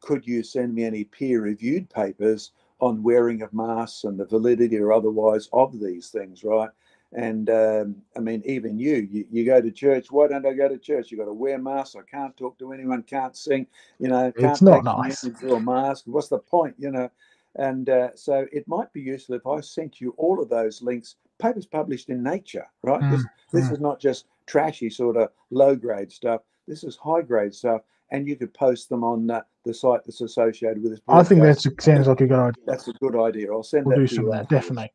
could 0.01 0.25
you 0.25 0.43
send 0.43 0.73
me 0.73 0.83
any 0.83 1.03
peer 1.03 1.41
reviewed 1.41 1.89
papers 1.89 2.51
on 2.79 3.03
wearing 3.03 3.41
of 3.41 3.53
masks 3.53 4.03
and 4.03 4.19
the 4.19 4.25
validity 4.25 4.77
or 4.77 4.93
otherwise 4.93 5.49
of 5.51 5.79
these 5.79 6.09
things, 6.09 6.43
right? 6.43 6.69
And 7.11 7.49
um, 7.49 7.95
I 8.15 8.19
mean, 8.19 8.43
even 8.45 8.77
you, 8.77 9.07
you, 9.11 9.25
you, 9.31 9.45
go 9.45 9.59
to 9.59 9.71
church. 9.71 10.11
Why 10.11 10.27
don't 10.27 10.45
I 10.45 10.53
go 10.53 10.69
to 10.69 10.77
church? 10.77 11.09
You 11.09 11.17
got 11.17 11.25
to 11.25 11.33
wear 11.33 11.57
masks. 11.57 11.95
I 11.95 12.01
can't 12.09 12.37
talk 12.37 12.59
to 12.59 12.71
anyone. 12.71 13.01
Can't 13.01 13.35
sing. 13.35 13.65
You 13.97 14.09
know, 14.09 14.31
can't 14.31 14.51
it's 14.51 14.61
not 14.61 14.83
nice. 14.83 15.23
a 15.23 15.59
mask. 15.59 16.03
What's 16.05 16.27
the 16.27 16.37
point? 16.37 16.75
You 16.77 16.91
know, 16.91 17.09
and 17.55 17.89
uh, 17.89 18.09
so 18.15 18.45
it 18.51 18.67
might 18.67 18.93
be 18.93 19.01
useful 19.01 19.35
if 19.35 19.47
I 19.47 19.59
sent 19.61 19.99
you 19.99 20.13
all 20.17 20.39
of 20.39 20.49
those 20.49 20.83
links. 20.83 21.15
Papers 21.39 21.65
published 21.65 22.09
in 22.09 22.21
Nature, 22.21 22.67
right? 22.83 23.01
Mm, 23.01 23.11
this, 23.11 23.25
this 23.53 23.69
mm. 23.69 23.71
is 23.71 23.79
not 23.79 23.99
just 23.99 24.25
trashy 24.45 24.89
sort 24.89 25.17
of 25.17 25.29
low 25.49 25.75
grade 25.75 26.11
stuff. 26.11 26.41
This 26.67 26.83
is 26.83 26.95
high 26.95 27.21
grade 27.21 27.55
stuff 27.55 27.81
and 28.11 28.27
you 28.27 28.35
could 28.35 28.53
post 28.53 28.89
them 28.89 29.03
on 29.03 29.29
uh, 29.29 29.41
the 29.69 29.73
site 29.73 30.01
that's 30.05 30.21
associated 30.21 30.81
with 30.83 30.91
this. 30.93 31.01
I 31.07 31.23
think 31.23 31.41
that 31.41 31.59
sounds 31.81 32.07
like 32.07 32.21
a 32.21 32.27
good 32.27 32.39
idea. 32.39 32.63
That's 32.65 32.87
a 32.87 32.93
good 32.93 33.15
idea. 33.15 33.51
I'll 33.51 33.63
send 33.63 33.85
we'll 33.85 33.95
that 33.95 34.01
do 34.01 34.07
to 34.07 34.15
some 34.15 34.25
you. 34.25 34.31
there, 34.31 34.41
afterwards. 34.41 34.65
definitely. 34.67 34.91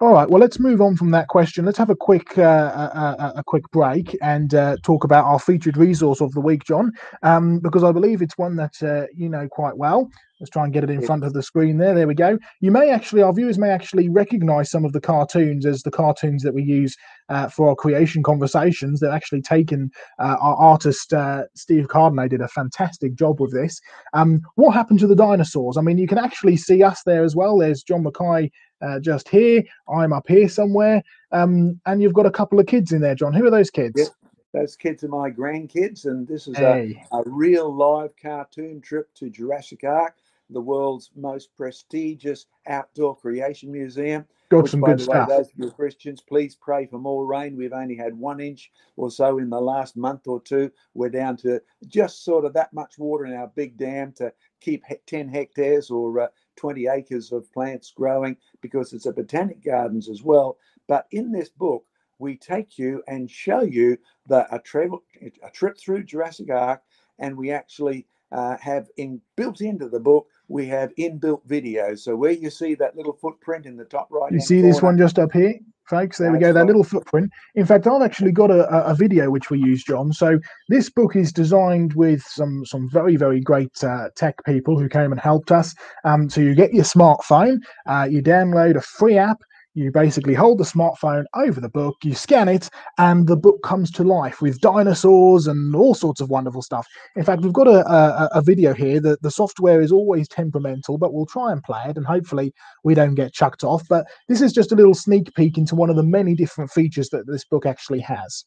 All 0.00 0.12
right. 0.12 0.28
Well, 0.28 0.40
let's 0.40 0.58
move 0.58 0.80
on 0.80 0.96
from 0.96 1.10
that 1.10 1.28
question. 1.28 1.64
Let's 1.66 1.78
have 1.78 1.90
a 1.90 1.96
quick 1.96 2.38
uh, 2.38 2.42
a, 2.42 2.98
a, 3.18 3.32
a 3.36 3.44
quick 3.44 3.70
break 3.70 4.16
and 4.22 4.54
uh, 4.54 4.76
talk 4.82 5.04
about 5.04 5.26
our 5.26 5.38
featured 5.38 5.76
resource 5.76 6.20
of 6.20 6.32
the 6.32 6.40
week, 6.40 6.64
John, 6.64 6.92
um, 7.22 7.58
because 7.60 7.84
I 7.84 7.92
believe 7.92 8.22
it's 8.22 8.38
one 8.38 8.56
that 8.56 8.82
uh, 8.82 9.06
you 9.14 9.28
know 9.28 9.46
quite 9.48 9.76
well. 9.76 10.10
Let's 10.40 10.50
try 10.50 10.64
and 10.64 10.72
get 10.72 10.84
it 10.84 10.90
in 10.90 11.02
front 11.02 11.22
of 11.22 11.34
the 11.34 11.42
screen 11.42 11.76
there. 11.76 11.94
There 11.94 12.08
we 12.08 12.14
go. 12.14 12.38
You 12.60 12.70
may 12.70 12.88
actually, 12.88 13.20
our 13.20 13.32
viewers 13.32 13.58
may 13.58 13.68
actually 13.68 14.08
recognize 14.08 14.70
some 14.70 14.86
of 14.86 14.94
the 14.94 15.00
cartoons 15.00 15.66
as 15.66 15.82
the 15.82 15.90
cartoons 15.90 16.42
that 16.44 16.54
we 16.54 16.62
use 16.62 16.96
uh, 17.28 17.48
for 17.48 17.68
our 17.68 17.74
creation 17.74 18.22
conversations. 18.22 19.00
They're 19.00 19.12
actually 19.12 19.42
taken, 19.42 19.90
uh, 20.18 20.36
our 20.40 20.56
artist 20.56 21.12
uh, 21.12 21.42
Steve 21.54 21.88
Cardno 21.88 22.26
did 22.26 22.40
a 22.40 22.48
fantastic 22.48 23.16
job 23.16 23.38
with 23.38 23.52
this. 23.52 23.78
Um, 24.14 24.40
what 24.54 24.72
happened 24.72 25.00
to 25.00 25.06
the 25.06 25.14
dinosaurs? 25.14 25.76
I 25.76 25.82
mean, 25.82 25.98
you 25.98 26.06
can 26.06 26.16
actually 26.16 26.56
see 26.56 26.82
us 26.82 27.02
there 27.04 27.22
as 27.22 27.36
well. 27.36 27.58
There's 27.58 27.82
John 27.82 28.02
Mackay 28.02 28.50
uh, 28.82 29.00
just 29.00 29.28
here. 29.28 29.62
I'm 29.88 30.12
up 30.12 30.26
here 30.28 30.48
somewhere. 30.48 31.02
Um, 31.32 31.80
and 31.86 32.02
you've 32.02 32.14
got 32.14 32.26
a 32.26 32.30
couple 32.30 32.58
of 32.58 32.66
kids 32.66 32.92
in 32.92 33.00
there, 33.00 33.14
John. 33.14 33.32
Who 33.32 33.46
are 33.46 33.50
those 33.50 33.70
kids? 33.70 33.94
Yep. 33.96 34.08
Those 34.52 34.74
kids 34.74 35.04
are 35.04 35.08
my 35.08 35.30
grandkids, 35.30 36.06
and 36.06 36.26
this 36.26 36.48
is 36.48 36.56
a, 36.56 36.60
Hey, 36.60 37.04
a 37.12 37.22
real 37.24 37.72
live 37.72 38.10
cartoon 38.20 38.80
trip 38.80 39.08
to 39.14 39.30
Jurassic 39.30 39.84
Ark, 39.84 40.16
the 40.52 40.60
world's 40.60 41.10
most 41.14 41.54
prestigious 41.56 42.46
outdoor 42.66 43.16
creation 43.16 43.70
museum. 43.70 44.24
got 44.50 44.64
Which, 44.64 44.72
some 44.72 44.80
by 44.80 44.88
good 44.88 44.98
the 44.98 45.04
stuff. 45.04 45.28
way, 45.28 45.36
those 45.36 45.46
of 45.46 45.52
you 45.56 45.70
Christians, 45.70 46.20
please 46.20 46.56
pray 46.56 46.86
for 46.86 46.98
more 46.98 47.26
rain. 47.26 47.56
We've 47.56 47.72
only 47.72 47.94
had 47.94 48.18
one 48.18 48.40
inch 48.40 48.72
or 48.96 49.12
so 49.12 49.38
in 49.38 49.50
the 49.50 49.60
last 49.60 49.96
month 49.96 50.26
or 50.26 50.40
two. 50.40 50.72
We're 50.94 51.10
down 51.10 51.36
to 51.38 51.60
just 51.86 52.24
sort 52.24 52.44
of 52.44 52.52
that 52.54 52.72
much 52.72 52.98
water 52.98 53.26
in 53.26 53.34
our 53.34 53.46
big 53.54 53.76
dam 53.76 54.12
to 54.16 54.32
keep 54.60 54.82
10 55.06 55.28
hectares 55.28 55.90
or 55.90 56.22
uh, 56.22 56.26
20 56.60 56.88
acres 56.88 57.32
of 57.32 57.50
plants 57.52 57.90
growing 57.90 58.36
because 58.60 58.92
it's 58.92 59.06
a 59.06 59.12
botanic 59.12 59.64
gardens 59.64 60.10
as 60.10 60.22
well. 60.22 60.58
But 60.88 61.06
in 61.10 61.32
this 61.32 61.48
book, 61.48 61.86
we 62.18 62.36
take 62.36 62.78
you 62.78 63.02
and 63.08 63.30
show 63.30 63.62
you 63.62 63.96
the 64.26 64.46
a 64.54 64.58
travel 64.58 65.02
a 65.42 65.50
trip 65.50 65.78
through 65.78 66.04
Jurassic 66.04 66.50
Ark, 66.50 66.82
and 67.18 67.34
we 67.34 67.50
actually 67.50 68.06
uh, 68.30 68.58
have 68.58 68.88
in 68.98 69.22
built 69.36 69.62
into 69.62 69.88
the 69.88 70.00
book 70.00 70.26
we 70.50 70.66
have 70.66 70.92
inbuilt 70.96 71.46
videos. 71.46 72.00
So 72.00 72.16
where 72.16 72.32
you 72.32 72.50
see 72.50 72.74
that 72.74 72.96
little 72.96 73.12
footprint 73.14 73.64
in 73.66 73.76
the 73.76 73.84
top 73.84 74.08
right, 74.10 74.32
You 74.32 74.40
see 74.40 74.60
this 74.60 74.82
one 74.82 74.98
just 74.98 75.18
up 75.18 75.32
here, 75.32 75.54
folks? 75.88 76.18
There 76.18 76.32
we 76.32 76.38
go, 76.38 76.52
that 76.52 76.66
little 76.66 76.82
footprint. 76.82 77.30
In 77.54 77.64
fact, 77.64 77.86
I've 77.86 78.02
actually 78.02 78.32
got 78.32 78.50
a, 78.50 78.68
a- 78.74 78.90
a 78.90 78.94
video 78.94 79.30
which 79.30 79.48
we 79.48 79.60
use, 79.60 79.84
John. 79.84 80.12
So 80.12 80.40
this 80.68 80.90
book 80.90 81.14
is 81.14 81.32
designed 81.32 81.94
with 81.94 82.22
some 82.22 82.66
some 82.66 82.90
very 82.90 83.14
very 83.16 83.40
great 83.40 83.82
uh, 83.84 84.08
tech 84.16 84.34
people 84.44 84.76
who 84.78 84.88
came 84.88 85.12
and 85.12 85.20
helped 85.20 85.52
us. 85.52 85.72
Um, 86.04 86.28
so 86.28 86.40
you 86.40 86.54
get 86.56 86.74
your 86.74 86.84
smartphone, 86.84 87.58
uh, 87.86 88.08
you 88.10 88.20
download 88.20 88.76
a 88.76 88.80
free 88.80 89.16
app. 89.16 89.38
You 89.74 89.92
basically 89.92 90.34
hold 90.34 90.58
the 90.58 90.64
smartphone 90.64 91.26
over 91.34 91.60
the 91.60 91.68
book, 91.68 91.98
you 92.02 92.12
scan 92.12 92.48
it, 92.48 92.68
and 92.98 93.28
the 93.28 93.36
book 93.36 93.62
comes 93.62 93.92
to 93.92 94.02
life 94.02 94.42
with 94.42 94.60
dinosaurs 94.60 95.46
and 95.46 95.76
all 95.76 95.94
sorts 95.94 96.20
of 96.20 96.28
wonderful 96.28 96.60
stuff. 96.60 96.88
In 97.14 97.22
fact, 97.22 97.42
we've 97.42 97.52
got 97.52 97.68
a, 97.68 97.88
a, 97.88 98.28
a 98.34 98.42
video 98.42 98.74
here 98.74 98.98
that 99.00 99.22
the 99.22 99.30
software 99.30 99.80
is 99.80 99.92
always 99.92 100.26
temperamental, 100.26 100.98
but 100.98 101.14
we'll 101.14 101.24
try 101.24 101.52
and 101.52 101.62
play 101.62 101.84
it, 101.88 101.96
and 101.96 102.04
hopefully 102.04 102.52
we 102.82 102.94
don't 102.94 103.14
get 103.14 103.32
chucked 103.32 103.62
off. 103.62 103.84
But 103.88 104.06
this 104.28 104.40
is 104.40 104.52
just 104.52 104.72
a 104.72 104.74
little 104.74 104.94
sneak 104.94 105.32
peek 105.36 105.56
into 105.56 105.76
one 105.76 105.88
of 105.88 105.94
the 105.94 106.02
many 106.02 106.34
different 106.34 106.72
features 106.72 107.10
that 107.10 107.28
this 107.28 107.44
book 107.44 107.64
actually 107.64 108.00
has. 108.00 108.44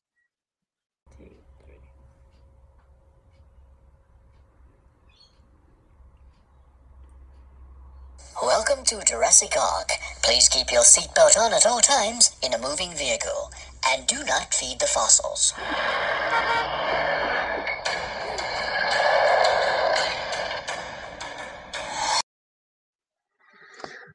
Welcome 8.41 8.83
to 8.99 9.06
Jurassic 9.06 9.53
Ark. 9.58 9.89
Please 10.23 10.47
keep 10.49 10.71
your 10.71 10.84
seatbelt 10.84 11.38
on 11.38 11.53
at 11.53 11.65
all 11.65 11.79
times 11.79 12.36
in 12.43 12.53
a 12.53 12.60
moving 12.60 12.91
vehicle. 12.91 13.51
And 13.89 14.06
do 14.08 14.23
not 14.25 14.53
feed 14.53 14.79
the 14.79 14.86
fossils. 14.86 15.53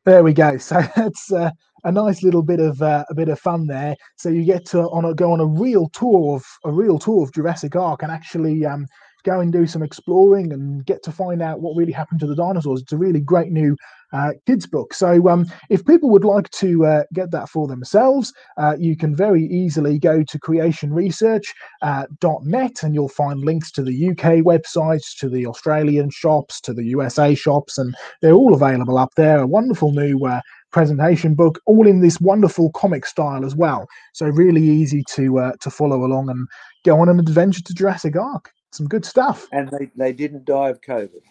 There 0.04 0.22
we 0.22 0.32
go. 0.32 0.56
So 0.58 0.80
that's 0.96 1.32
uh, 1.32 1.50
a 1.84 1.92
nice 1.92 2.22
little 2.22 2.42
bit 2.42 2.60
of 2.60 2.80
uh, 2.80 3.04
a 3.10 3.14
bit 3.14 3.28
of 3.28 3.38
fun 3.40 3.66
there. 3.66 3.96
So 4.16 4.28
you 4.28 4.44
get 4.44 4.64
to 4.66 4.82
on 4.90 5.04
a, 5.04 5.14
go 5.14 5.32
on 5.32 5.40
a 5.40 5.46
real 5.46 5.88
tour 5.88 6.36
of 6.36 6.44
a 6.64 6.72
real 6.72 6.98
tour 6.98 7.24
of 7.24 7.32
Jurassic 7.32 7.74
Ark 7.76 8.02
and 8.02 8.12
actually 8.12 8.64
um, 8.64 8.86
go 9.24 9.40
and 9.40 9.52
do 9.52 9.66
some 9.66 9.82
exploring 9.82 10.52
and 10.52 10.84
get 10.86 11.02
to 11.02 11.12
find 11.12 11.42
out 11.42 11.60
what 11.60 11.76
really 11.76 11.92
happened 11.92 12.20
to 12.20 12.26
the 12.26 12.36
dinosaurs. 12.36 12.82
It's 12.82 12.92
a 12.92 12.96
really 12.96 13.20
great 13.20 13.50
new 13.50 13.76
uh, 14.12 14.32
kids 14.46 14.66
book. 14.66 14.94
So 14.94 15.28
um, 15.28 15.46
if 15.70 15.84
people 15.84 16.08
would 16.10 16.24
like 16.24 16.48
to 16.50 16.86
uh, 16.86 17.02
get 17.12 17.30
that 17.32 17.48
for 17.48 17.66
themselves, 17.66 18.32
uh, 18.56 18.76
you 18.78 18.96
can 18.96 19.12
very 19.14 19.44
easily 19.44 19.98
go 19.98 20.22
to 20.22 20.38
creationresearch.net 20.38 22.82
and 22.82 22.94
you'll 22.94 23.08
find 23.08 23.40
links 23.40 23.70
to 23.72 23.82
the 23.82 24.10
UK 24.10 24.44
websites, 24.44 25.16
to 25.18 25.28
the 25.28 25.46
Australian 25.46 26.10
shops, 26.10 26.60
to 26.62 26.72
the 26.72 26.84
USA 26.84 27.34
shops, 27.34 27.76
and 27.78 27.94
they're 28.22 28.32
all 28.32 28.54
available 28.54 28.96
up 28.98 29.14
there. 29.16 29.40
A 29.40 29.46
wonderful 29.46 29.92
new 29.92 30.24
uh, 30.24 30.40
presentation 30.70 31.34
book, 31.34 31.60
all 31.66 31.86
in 31.86 32.00
this 32.00 32.20
wonderful 32.20 32.70
comic 32.72 33.06
style 33.06 33.44
as 33.44 33.56
well. 33.56 33.86
So 34.14 34.26
really 34.26 34.62
easy 34.62 35.02
to 35.10 35.38
uh, 35.38 35.52
to 35.60 35.70
follow 35.70 36.04
along 36.04 36.30
and 36.30 36.46
go 36.84 37.00
on 37.00 37.08
an 37.08 37.18
adventure 37.18 37.62
to 37.62 37.74
Jurassic 37.74 38.16
Ark. 38.16 38.50
Some 38.72 38.86
good 38.86 39.04
stuff. 39.04 39.46
and 39.52 39.70
they, 39.70 39.90
they 39.96 40.12
didn't 40.12 40.44
die 40.44 40.68
of 40.68 40.80
COVID, 40.82 41.22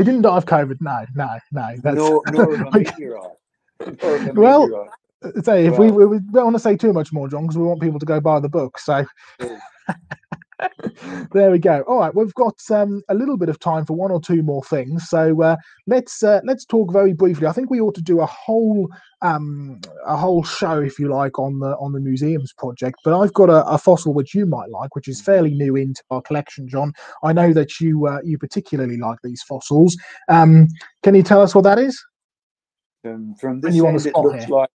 It 0.00 0.04
didn't 0.04 0.22
die 0.22 0.36
of 0.36 0.46
COVID. 0.46 0.78
No, 0.80 1.04
no, 1.14 1.28
no. 1.52 1.68
That's 1.82 1.96
nor, 1.96 2.22
nor 2.32 2.54
of 2.54 2.60
a 2.60 2.66
Okay. 2.68 2.78
meteorite. 2.98 3.30
Nor 4.02 4.16
of 4.16 4.26
a 4.28 4.32
Well, 4.32 4.88
say 5.42 5.66
if 5.66 5.78
we, 5.78 5.90
Well- 5.90 6.08
we, 6.08 6.18
we 6.18 6.18
don't 6.32 6.44
want 6.44 6.56
to 6.56 6.60
say 6.60 6.74
too 6.76 6.92
much 6.94 7.12
more, 7.12 7.28
John, 7.28 7.42
because 7.42 7.58
we 7.58 7.64
want 7.66 7.80
people 7.82 7.98
to 8.00 8.06
go 8.06 8.18
buy 8.20 8.40
the 8.40 8.48
book. 8.48 8.78
So. 8.78 9.04
There 11.32 11.50
we 11.50 11.58
go. 11.58 11.82
All 11.82 11.98
right, 11.98 12.14
we've 12.14 12.34
got 12.34 12.58
um, 12.70 13.02
a 13.08 13.14
little 13.14 13.36
bit 13.36 13.48
of 13.48 13.58
time 13.58 13.86
for 13.86 13.94
one 13.94 14.10
or 14.10 14.20
two 14.20 14.42
more 14.42 14.62
things. 14.64 15.08
So 15.08 15.42
uh, 15.42 15.56
let's 15.86 16.22
uh, 16.22 16.40
let's 16.44 16.64
talk 16.64 16.92
very 16.92 17.12
briefly. 17.12 17.46
I 17.46 17.52
think 17.52 17.70
we 17.70 17.80
ought 17.80 17.94
to 17.96 18.02
do 18.02 18.20
a 18.20 18.26
whole 18.26 18.88
um, 19.22 19.80
a 20.06 20.16
whole 20.16 20.42
show, 20.42 20.80
if 20.80 20.98
you 20.98 21.08
like, 21.08 21.38
on 21.38 21.58
the 21.58 21.76
on 21.76 21.92
the 21.92 22.00
museums 22.00 22.52
project. 22.52 23.00
But 23.04 23.18
I've 23.18 23.34
got 23.34 23.50
a, 23.50 23.66
a 23.66 23.78
fossil 23.78 24.14
which 24.14 24.34
you 24.34 24.46
might 24.46 24.70
like, 24.70 24.94
which 24.94 25.08
is 25.08 25.20
fairly 25.20 25.54
new 25.54 25.76
into 25.76 26.02
our 26.10 26.22
collection, 26.22 26.68
John. 26.68 26.92
I 27.22 27.32
know 27.32 27.52
that 27.52 27.80
you 27.80 28.06
uh, 28.06 28.20
you 28.24 28.38
particularly 28.38 28.96
like 28.96 29.18
these 29.22 29.42
fossils. 29.42 29.96
Um, 30.28 30.68
can 31.02 31.14
you 31.14 31.22
tell 31.22 31.42
us 31.42 31.54
what 31.54 31.64
that 31.64 31.78
is? 31.78 32.02
Um, 33.04 33.34
from 33.40 33.60
this 33.60 33.74
you 33.74 33.86
on 33.86 33.96
the 33.96 34.00
end, 34.00 34.06
it 34.06 34.18
looks 34.18 34.44
here. 34.44 34.54
like 34.54 34.70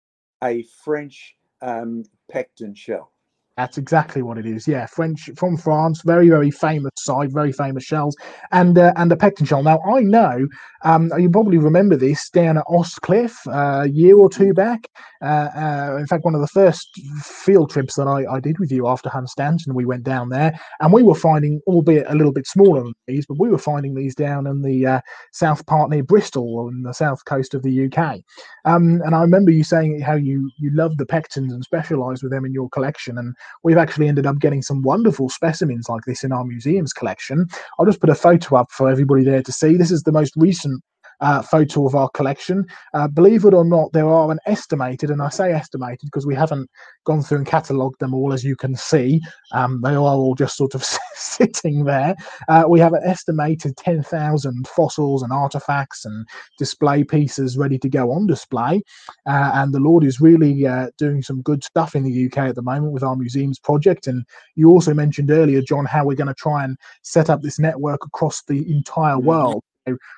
a 0.43 0.65
French 0.83 1.35
um, 1.61 2.03
pecten 2.33 2.75
shell. 2.75 3.12
That's 3.55 3.77
exactly 3.77 4.23
what 4.23 4.39
it 4.39 4.47
is. 4.47 4.67
Yeah, 4.67 4.87
French 4.87 5.29
from 5.37 5.57
France, 5.57 6.01
very 6.03 6.27
very 6.27 6.49
famous 6.49 6.91
side, 6.97 7.31
very 7.31 7.51
famous 7.51 7.83
shells, 7.83 8.15
and 8.51 8.77
uh, 8.79 8.93
and 8.95 9.11
a 9.11 9.15
pecten 9.15 9.47
shell. 9.47 9.61
Now 9.61 9.79
I 9.83 9.99
know 9.99 10.47
um, 10.83 11.11
you 11.19 11.29
probably 11.29 11.59
remember 11.59 11.95
this 11.95 12.29
down 12.29 12.57
at 12.57 12.65
Aust 12.67 13.01
Cliff 13.01 13.35
uh, 13.47 13.81
a 13.83 13.87
year 13.87 14.17
or 14.17 14.27
two 14.29 14.53
back. 14.53 14.87
Uh, 15.21 15.49
uh, 15.55 15.97
in 15.99 16.07
fact, 16.07 16.25
one 16.25 16.35
of 16.35 16.41
the 16.41 16.47
first 16.47 16.89
field 17.21 17.69
trips 17.69 17.95
that 17.95 18.07
I, 18.07 18.25
I 18.29 18.39
did 18.39 18.59
with 18.59 18.71
you 18.71 18.87
after 18.87 19.09
Hunstanton, 19.09 19.73
we 19.73 19.85
went 19.85 20.03
down 20.03 20.29
there, 20.29 20.59
and 20.81 20.91
we 20.91 21.03
were 21.03 21.15
finding, 21.15 21.61
albeit 21.67 22.09
a 22.09 22.15
little 22.15 22.33
bit 22.33 22.47
smaller 22.47 22.83
than 22.83 22.93
these, 23.07 23.25
but 23.25 23.39
we 23.39 23.49
were 23.49 23.57
finding 23.57 23.93
these 23.93 24.15
down 24.15 24.47
in 24.47 24.61
the 24.61 24.85
uh, 24.85 25.01
south 25.31 25.65
part 25.65 25.89
near 25.89 26.03
Bristol 26.03 26.59
on 26.59 26.81
the 26.81 26.93
south 26.93 27.23
coast 27.25 27.53
of 27.53 27.63
the 27.63 27.85
UK. 27.85 28.19
Um, 28.65 29.01
and 29.05 29.15
I 29.15 29.21
remember 29.21 29.51
you 29.51 29.63
saying 29.63 30.01
how 30.01 30.15
you 30.15 30.49
you 30.57 30.71
love 30.73 30.97
the 30.97 31.05
pectens 31.05 31.53
and 31.53 31.63
specialise 31.63 32.21
with 32.21 32.31
them 32.31 32.45
in 32.45 32.51
your 32.51 32.69
collection, 32.69 33.17
and 33.17 33.33
we've 33.63 33.77
actually 33.77 34.07
ended 34.07 34.25
up 34.25 34.39
getting 34.39 34.61
some 34.61 34.81
wonderful 34.81 35.29
specimens 35.29 35.89
like 35.89 36.03
this 36.05 36.23
in 36.23 36.31
our 36.31 36.43
museum's 36.43 36.93
collection. 36.93 37.47
I'll 37.77 37.85
just 37.85 38.01
put 38.01 38.09
a 38.09 38.15
photo 38.15 38.57
up 38.57 38.71
for 38.71 38.89
everybody 38.89 39.23
there 39.23 39.43
to 39.43 39.51
see. 39.51 39.77
This 39.77 39.91
is 39.91 40.03
the 40.03 40.11
most 40.11 40.33
recent 40.35 40.83
uh, 41.21 41.41
photo 41.41 41.85
of 41.87 41.95
our 41.95 42.09
collection. 42.09 42.65
Uh, 42.93 43.07
believe 43.07 43.45
it 43.45 43.53
or 43.53 43.65
not, 43.65 43.91
there 43.93 44.07
are 44.07 44.31
an 44.31 44.39
estimated, 44.45 45.09
and 45.09 45.21
I 45.21 45.29
say 45.29 45.51
estimated 45.51 46.01
because 46.03 46.25
we 46.25 46.35
haven't 46.35 46.69
gone 47.05 47.21
through 47.21 47.39
and 47.39 47.47
catalogued 47.47 47.99
them 47.99 48.13
all, 48.13 48.33
as 48.33 48.43
you 48.43 48.55
can 48.55 48.75
see. 48.75 49.21
Um, 49.51 49.81
they 49.81 49.91
are 49.91 49.99
all 49.99 50.35
just 50.35 50.55
sort 50.57 50.75
of 50.75 50.83
sitting 51.15 51.85
there. 51.85 52.15
Uh, 52.47 52.65
we 52.67 52.79
have 52.79 52.93
an 52.93 53.03
estimated 53.05 53.75
10,000 53.77 54.67
fossils 54.67 55.23
and 55.23 55.31
artifacts 55.31 56.05
and 56.05 56.25
display 56.57 57.03
pieces 57.03 57.57
ready 57.57 57.77
to 57.79 57.89
go 57.89 58.11
on 58.11 58.27
display. 58.27 58.81
Uh, 59.25 59.51
and 59.55 59.73
the 59.73 59.79
Lord 59.79 60.03
is 60.03 60.21
really 60.21 60.65
uh, 60.65 60.89
doing 60.97 61.21
some 61.21 61.41
good 61.41 61.63
stuff 61.63 61.95
in 61.95 62.03
the 62.03 62.25
UK 62.25 62.37
at 62.39 62.55
the 62.55 62.61
moment 62.61 62.93
with 62.93 63.03
our 63.03 63.15
museums 63.15 63.59
project. 63.59 64.07
And 64.07 64.23
you 64.55 64.69
also 64.69 64.93
mentioned 64.93 65.31
earlier, 65.31 65.61
John, 65.61 65.85
how 65.85 66.05
we're 66.05 66.15
going 66.15 66.27
to 66.27 66.33
try 66.33 66.63
and 66.63 66.77
set 67.01 67.29
up 67.29 67.41
this 67.41 67.59
network 67.59 68.05
across 68.05 68.43
the 68.43 68.69
entire 68.71 69.15
Mhm. 69.15 69.23
world. 69.23 69.63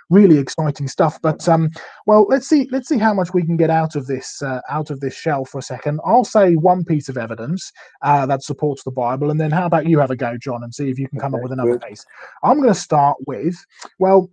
Really 0.10 0.38
exciting 0.38 0.88
stuff. 0.88 1.20
But 1.22 1.48
um, 1.48 1.70
well, 2.06 2.26
let's 2.30 2.48
see 2.48 2.68
let's 2.72 2.88
see 2.88 2.98
how 2.98 3.14
much 3.14 3.34
we 3.34 3.44
can 3.44 3.58
get 3.58 3.70
out 3.70 3.96
of 3.96 4.08
this 4.08 4.42
uh, 4.42 4.62
out 4.70 4.90
of 4.90 5.00
this 5.00 5.16
shell 5.16 5.46
for 5.46 5.60
a 5.60 5.64
second. 5.64 6.00
I'll 6.06 6.26
say 6.26 6.56
one 6.56 6.84
piece 6.84 7.10
of 7.10 7.18
evidence 7.18 7.72
uh, 8.02 8.26
that 8.28 8.44
supports 8.44 8.84
the 8.84 8.92
Bible, 8.92 9.32
and 9.32 9.40
then 9.40 9.52
how 9.52 9.66
about 9.66 9.88
you 9.88 10.00
have 10.00 10.12
a 10.12 10.16
go, 10.16 10.38
John, 10.38 10.64
and 10.64 10.74
see 10.74 10.90
if 10.90 11.00
you 11.00 11.08
can 11.08 11.20
come 11.20 11.34
okay, 11.34 11.40
up 11.40 11.44
with 11.44 11.52
another 11.52 11.78
good. 11.78 11.88
piece. 11.88 12.06
I'm 12.44 12.58
going 12.58 12.74
to 12.74 12.80
start 12.80 13.18
with 13.28 13.56
well, 14.00 14.30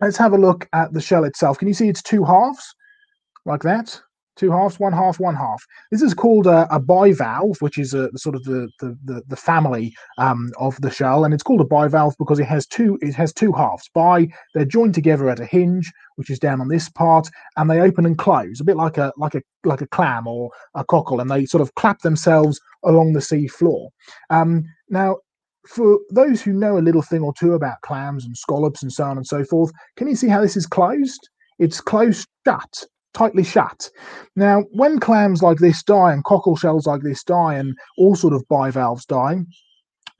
let's 0.00 0.16
have 0.16 0.32
a 0.32 0.38
look 0.38 0.68
at 0.72 0.92
the 0.92 1.00
shell 1.00 1.24
itself. 1.24 1.58
Can 1.58 1.68
you 1.68 1.74
see 1.74 1.88
it's 1.88 2.02
two 2.02 2.24
halves 2.24 2.74
like 3.44 3.62
that? 3.62 4.00
Two 4.38 4.50
halves, 4.50 4.78
one 4.78 4.92
half, 4.92 5.20
one 5.20 5.34
half. 5.34 5.62
This 5.90 6.02
is 6.02 6.14
called 6.14 6.46
a, 6.46 6.72
a 6.74 6.80
bivalve, 6.80 7.60
which 7.60 7.76
is 7.78 7.92
a 7.92 8.10
sort 8.16 8.34
of 8.34 8.44
the 8.44 8.68
the, 8.80 8.96
the, 9.04 9.22
the 9.28 9.36
family 9.36 9.94
um, 10.16 10.52
of 10.58 10.80
the 10.80 10.90
shell, 10.90 11.24
and 11.24 11.34
it's 11.34 11.42
called 11.42 11.60
a 11.60 11.64
bivalve 11.64 12.14
because 12.18 12.38
it 12.38 12.46
has 12.46 12.66
two 12.66 12.98
it 13.02 13.14
has 13.14 13.32
two 13.32 13.52
halves. 13.52 13.90
By 13.92 14.28
they're 14.54 14.64
joined 14.64 14.94
together 14.94 15.28
at 15.28 15.40
a 15.40 15.46
hinge, 15.46 15.92
which 16.16 16.30
is 16.30 16.38
down 16.38 16.60
on 16.60 16.68
this 16.68 16.88
part, 16.88 17.28
and 17.56 17.70
they 17.70 17.80
open 17.80 18.06
and 18.06 18.16
close, 18.16 18.60
a 18.60 18.64
bit 18.64 18.76
like 18.76 18.96
a 18.96 19.12
like 19.16 19.34
a 19.34 19.42
like 19.64 19.82
a 19.82 19.88
clam 19.88 20.26
or 20.26 20.50
a 20.74 20.84
cockle, 20.84 21.20
and 21.20 21.30
they 21.30 21.44
sort 21.44 21.62
of 21.62 21.74
clap 21.74 22.00
themselves 22.00 22.60
along 22.84 23.12
the 23.12 23.20
sea 23.20 23.48
floor. 23.48 23.90
Um, 24.30 24.64
now, 24.88 25.18
for 25.66 25.98
those 26.10 26.40
who 26.40 26.52
know 26.52 26.78
a 26.78 26.80
little 26.80 27.02
thing 27.02 27.22
or 27.22 27.34
two 27.34 27.52
about 27.52 27.80
clams 27.82 28.24
and 28.24 28.36
scallops 28.36 28.82
and 28.82 28.92
so 28.92 29.04
on 29.04 29.16
and 29.16 29.26
so 29.26 29.44
forth, 29.44 29.70
can 29.96 30.08
you 30.08 30.16
see 30.16 30.28
how 30.28 30.40
this 30.40 30.56
is 30.56 30.66
closed? 30.66 31.28
It's 31.58 31.80
closed 31.80 32.26
shut 32.46 32.84
tightly 33.18 33.42
shut. 33.42 33.90
Now, 34.36 34.62
when 34.70 35.00
clams 35.00 35.42
like 35.42 35.58
this 35.58 35.82
die 35.82 36.12
and 36.12 36.22
cockle 36.24 36.56
shells 36.56 36.86
like 36.86 37.02
this 37.02 37.24
die 37.24 37.54
and 37.54 37.76
all 37.96 38.14
sort 38.14 38.32
of 38.32 38.46
bivalves 38.48 39.04
die, 39.04 39.38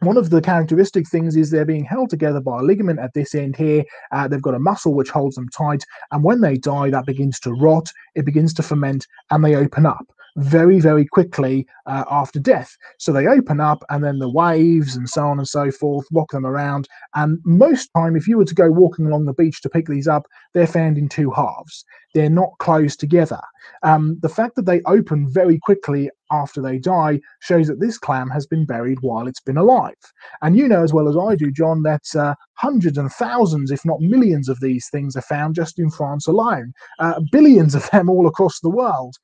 one 0.01 0.17
of 0.17 0.31
the 0.31 0.41
characteristic 0.41 1.09
things 1.09 1.37
is 1.37 1.51
they're 1.51 1.65
being 1.65 1.85
held 1.85 2.11
together 2.11 2.41
by 2.41 2.59
a 2.59 2.63
ligament 2.63 3.01
at 3.01 3.15
this 3.15 3.35
end 3.35 3.57
here. 3.57 3.85
Uh, 4.13 4.29
they've 4.29 4.43
got 4.43 4.55
a 4.55 4.61
muscle 4.61 4.95
which 4.95 5.11
holds 5.11 5.37
them 5.37 5.49
tight, 5.49 5.85
and 6.11 6.25
when 6.25 6.41
they 6.41 6.57
die, 6.57 6.91
that 6.91 7.07
begins 7.07 7.39
to 7.41 7.53
rot, 7.53 7.89
it 8.15 8.25
begins 8.25 8.53
to 8.55 8.63
ferment, 8.63 9.07
and 9.31 9.45
they 9.45 9.55
open 9.55 9.87
up 9.87 10.07
very, 10.39 10.81
very 10.81 11.07
quickly 11.07 11.67
uh, 11.87 12.05
after 12.11 12.39
death. 12.39 12.77
So 12.99 13.13
they 13.13 13.27
open 13.27 13.61
up, 13.61 13.83
and 13.91 14.03
then 14.03 14.19
the 14.19 14.31
waves 14.31 14.97
and 14.97 15.09
so 15.09 15.27
on 15.27 15.39
and 15.39 15.49
so 15.49 15.71
forth 15.71 16.07
rock 16.13 16.31
them 16.31 16.47
around. 16.47 16.89
And 17.15 17.39
most 17.45 17.91
time, 17.97 18.17
if 18.17 18.27
you 18.27 18.39
were 18.39 18.45
to 18.45 18.55
go 18.55 18.71
walking 18.71 19.07
along 19.07 19.27
the 19.27 19.35
beach 19.35 19.61
to 19.63 19.69
pick 19.69 19.87
these 19.87 20.09
up, 20.09 20.27
they're 20.55 20.67
found 20.67 20.99
in 20.99 21.09
two 21.09 21.31
halves. 21.31 21.85
They're 22.15 22.31
not 22.31 22.51
closed 22.59 23.01
together. 23.01 23.41
Um, 23.83 24.19
the 24.21 24.29
fact 24.29 24.57
that 24.57 24.67
they 24.67 24.81
open 24.87 25.29
very 25.31 25.59
quickly 25.59 26.11
after 26.31 26.61
they 26.61 26.79
die 26.79 27.21
shows 27.41 27.69
that 27.69 27.81
this 27.81 27.99
clam 27.99 28.29
has 28.31 28.47
been 28.47 28.67
buried 28.67 28.99
while 29.01 29.27
it's 29.27 29.41
been 29.41 29.57
alive. 29.57 29.95
And 30.43 30.57
you 30.57 30.69
know 30.69 30.83
as 30.83 30.93
well 30.93 31.09
as 31.09 31.17
I 31.17 31.35
do, 31.35 31.51
John, 31.51 31.83
that 31.83 32.05
uh, 32.17 32.35
hundreds 32.55 32.99
and 32.99 33.11
thousands, 33.13 33.71
if 33.71 33.85
not 33.85 34.01
millions, 34.01 34.49
of 34.49 34.61
these 34.61 34.89
things 34.91 35.17
are 35.17 35.23
found 35.23 35.55
just 35.55 35.79
in 35.79 35.91
France 35.91 36.27
alone, 36.27 36.73
uh, 36.99 37.21
billions 37.31 37.75
of 37.75 37.89
them 37.91 38.09
all 38.09 38.27
across 38.27 38.61
the 38.61 38.71
world. 38.71 39.17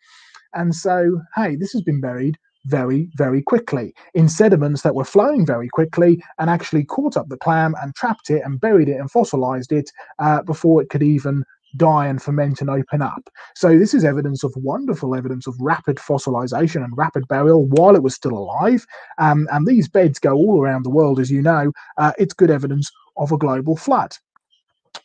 And 0.54 0.74
so, 0.74 1.20
hey, 1.34 1.56
this 1.56 1.72
has 1.72 1.82
been 1.82 2.00
buried 2.00 2.36
very, 2.66 3.10
very 3.16 3.42
quickly 3.42 3.94
in 4.14 4.28
sediments 4.28 4.82
that 4.82 4.94
were 4.94 5.04
flowing 5.04 5.44
very 5.44 5.68
quickly 5.68 6.22
and 6.38 6.48
actually 6.48 6.84
caught 6.84 7.16
up 7.16 7.28
the 7.28 7.36
clam 7.36 7.74
and 7.82 7.94
trapped 7.94 8.30
it 8.30 8.42
and 8.44 8.60
buried 8.60 8.88
it 8.88 8.98
and 8.98 9.10
fossilized 9.10 9.72
it 9.72 9.90
uh, 10.18 10.42
before 10.42 10.80
it 10.80 10.88
could 10.88 11.02
even 11.02 11.44
die 11.76 12.06
and 12.06 12.22
ferment 12.22 12.60
and 12.60 12.70
open 12.70 13.02
up. 13.02 13.28
So 13.56 13.78
this 13.78 13.94
is 13.94 14.04
evidence 14.04 14.44
of 14.44 14.54
wonderful 14.56 15.14
evidence 15.14 15.46
of 15.46 15.56
rapid 15.60 15.96
fossilization 15.96 16.84
and 16.84 16.96
rapid 16.96 17.26
burial 17.28 17.66
while 17.66 17.96
it 17.96 18.02
was 18.02 18.14
still 18.14 18.38
alive. 18.38 18.86
Um, 19.18 19.48
and 19.50 19.66
these 19.66 19.88
beds 19.88 20.18
go 20.18 20.34
all 20.34 20.62
around 20.62 20.84
the 20.84 20.90
world, 20.90 21.18
as 21.18 21.30
you 21.30 21.42
know. 21.42 21.72
Uh, 21.98 22.12
it's 22.16 22.32
good 22.32 22.50
evidence 22.50 22.90
of 23.16 23.32
a 23.32 23.38
global 23.38 23.76
flood. 23.76 24.12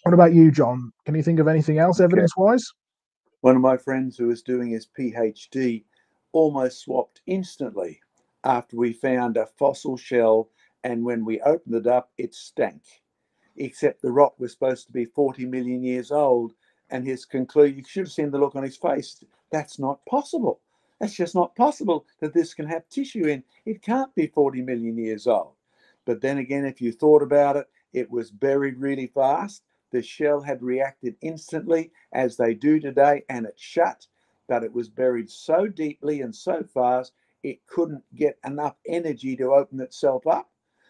What 0.04 0.14
about 0.14 0.34
you, 0.34 0.52
John? 0.52 0.92
Can 1.06 1.16
you 1.16 1.24
think 1.24 1.40
of 1.40 1.48
anything 1.48 1.80
else 1.80 2.00
evidence-wise? 2.00 2.72
One 3.42 3.56
of 3.56 3.62
my 3.62 3.78
friends 3.78 4.18
who 4.18 4.28
was 4.28 4.42
doing 4.42 4.70
his 4.70 4.86
PhD 4.86 5.86
almost 6.34 6.80
swapped 6.82 7.22
instantly 7.26 8.02
after 8.44 8.76
we 8.76 8.92
found 8.92 9.38
a 9.38 9.46
fossil 9.46 9.96
shell, 9.96 10.50
and 10.84 11.06
when 11.06 11.24
we 11.24 11.40
opened 11.42 11.76
it 11.76 11.88
up, 11.88 12.12
it 12.18 12.34
stank. 12.34 12.84
Except 13.56 14.02
the 14.02 14.12
rock 14.12 14.38
was 14.40 14.52
supposed 14.52 14.88
to 14.88 14.94
be 14.94 15.06
40 15.06 15.46
million 15.46 15.84
years 15.84 16.12
old, 16.12 16.54
and 16.90 17.06
his 17.06 17.24
conclusion 17.24 17.78
you 17.78 17.84
should 17.86 18.08
have 18.08 18.12
seen 18.12 18.32
the 18.32 18.38
look 18.38 18.58
on 18.58 18.64
his 18.64 18.78
face. 18.78 19.24
That's 19.52 19.80
not 19.80 20.06
possible. 20.06 20.60
That's 21.00 21.16
just 21.16 21.34
not 21.34 21.56
possible 21.56 22.06
that 22.20 22.34
this 22.34 22.54
can 22.54 22.68
have 22.68 22.90
tissue 22.90 23.26
in. 23.28 23.46
It 23.66 23.82
can't 23.82 24.14
be 24.16 24.28
40 24.28 24.62
million 24.64 24.98
years 24.98 25.28
old. 25.28 25.54
But 26.04 26.20
then 26.20 26.40
again, 26.40 26.66
if 26.66 26.82
you 26.82 26.92
thought 26.92 27.22
about 27.24 27.56
it, 27.56 27.68
it 27.94 28.12
was 28.12 28.32
buried 28.32 28.78
really 28.80 29.08
fast 29.08 29.64
the 29.92 30.02
shell 30.02 30.42
had 30.42 30.62
reacted 30.62 31.16
instantly 31.22 31.92
as 32.14 32.38
they 32.38 32.54
do 32.54 32.80
today 32.80 33.24
and 33.30 33.46
it 33.46 33.58
shut, 33.58 34.08
but 34.48 34.64
it 34.64 34.74
was 34.74 34.90
buried 34.90 35.30
so 35.30 35.68
deeply 35.68 36.22
and 36.22 36.36
so 36.36 36.64
fast 36.74 37.14
it 37.44 37.66
couldn't 37.68 38.04
get 38.16 38.38
enough 38.46 38.76
energy 38.86 39.36
to 39.36 39.54
open 39.54 39.80
itself 39.80 40.28
up. 40.28 40.50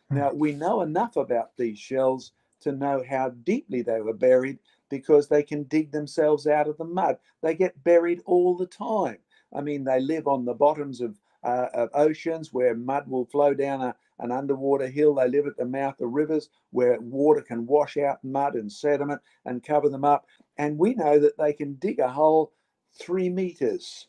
Hmm. 0.09 0.17
Now, 0.17 0.33
we 0.33 0.53
know 0.53 0.81
enough 0.81 1.15
about 1.15 1.55
these 1.57 1.77
shells 1.77 2.31
to 2.62 2.71
know 2.71 3.03
how 3.07 3.29
deeply 3.29 3.81
they 3.81 4.01
were 4.01 4.13
buried 4.13 4.59
because 4.89 5.27
they 5.27 5.43
can 5.43 5.63
dig 5.63 5.91
themselves 5.91 6.47
out 6.47 6.67
of 6.67 6.77
the 6.77 6.85
mud. 6.85 7.17
They 7.41 7.55
get 7.55 7.83
buried 7.83 8.21
all 8.25 8.57
the 8.57 8.65
time. 8.65 9.19
I 9.53 9.62
mean, 9.62 9.83
they 9.83 9.99
live 9.99 10.27
on 10.27 10.45
the 10.45 10.53
bottoms 10.53 11.01
of, 11.01 11.17
uh, 11.43 11.67
of 11.73 11.89
oceans 11.93 12.54
where 12.54 12.75
mud 12.75 13.08
will 13.08 13.25
flow 13.25 13.54
down 13.54 13.82
a, 13.82 13.95
an 14.19 14.32
underwater 14.32 14.88
hill. 14.88 15.15
They 15.15 15.30
live 15.30 15.47
at 15.47 15.58
the 15.58 15.65
mouth 15.65 15.99
of 16.02 16.12
rivers 16.12 16.49
where 16.71 16.99
water 16.99 17.41
can 17.41 17.65
wash 17.65 17.97
out 17.97 18.23
mud 18.23 18.56
and 18.56 18.71
sediment 18.71 19.21
and 19.45 19.63
cover 19.63 19.89
them 19.89 20.04
up. 20.04 20.25
And 20.58 20.78
we 20.78 20.93
know 20.93 21.19
that 21.19 21.38
they 21.38 21.54
can 21.54 21.75
dig 21.75 21.99
a 21.99 22.10
hole 22.10 22.52
three 22.99 23.30
meters, 23.30 24.08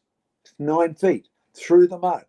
nine 0.58 0.94
feet 0.94 1.28
through 1.54 1.88
the 1.88 1.98
mud. 1.98 2.24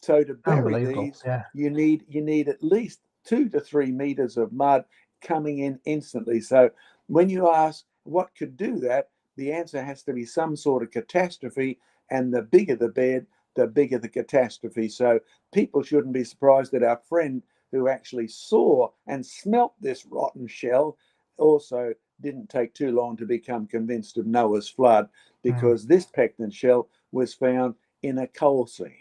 So 0.00 0.22
to 0.22 0.34
bury 0.34 0.84
these, 0.84 1.22
yeah. 1.24 1.44
you 1.54 1.70
need 1.70 2.04
you 2.08 2.22
need 2.22 2.48
at 2.48 2.62
least 2.62 3.00
two 3.24 3.48
to 3.48 3.60
three 3.60 3.90
meters 3.90 4.36
of 4.36 4.52
mud 4.52 4.84
coming 5.20 5.58
in 5.58 5.80
instantly. 5.84 6.40
So 6.40 6.70
when 7.08 7.28
you 7.28 7.50
ask 7.50 7.84
what 8.04 8.30
could 8.38 8.56
do 8.56 8.78
that, 8.80 9.08
the 9.36 9.52
answer 9.52 9.82
has 9.82 10.02
to 10.04 10.12
be 10.12 10.24
some 10.24 10.56
sort 10.56 10.82
of 10.82 10.90
catastrophe. 10.90 11.78
And 12.10 12.32
the 12.32 12.42
bigger 12.42 12.76
the 12.76 12.88
bed, 12.88 13.26
the 13.56 13.66
bigger 13.66 13.98
the 13.98 14.08
catastrophe. 14.08 14.88
So 14.88 15.20
people 15.52 15.82
shouldn't 15.82 16.14
be 16.14 16.24
surprised 16.24 16.72
that 16.72 16.82
our 16.82 17.00
friend 17.08 17.42
who 17.72 17.88
actually 17.88 18.28
saw 18.28 18.90
and 19.06 19.24
smelt 19.24 19.74
this 19.80 20.06
rotten 20.06 20.46
shell 20.46 20.96
also 21.38 21.92
didn't 22.20 22.48
take 22.48 22.72
too 22.74 22.92
long 22.92 23.16
to 23.16 23.26
become 23.26 23.66
convinced 23.66 24.16
of 24.16 24.26
Noah's 24.26 24.68
flood 24.68 25.08
because 25.42 25.84
mm. 25.84 25.88
this 25.88 26.06
pecten 26.06 26.52
shell 26.52 26.88
was 27.12 27.34
found 27.34 27.74
in 28.02 28.18
a 28.18 28.26
coal 28.26 28.66
seam. 28.66 28.92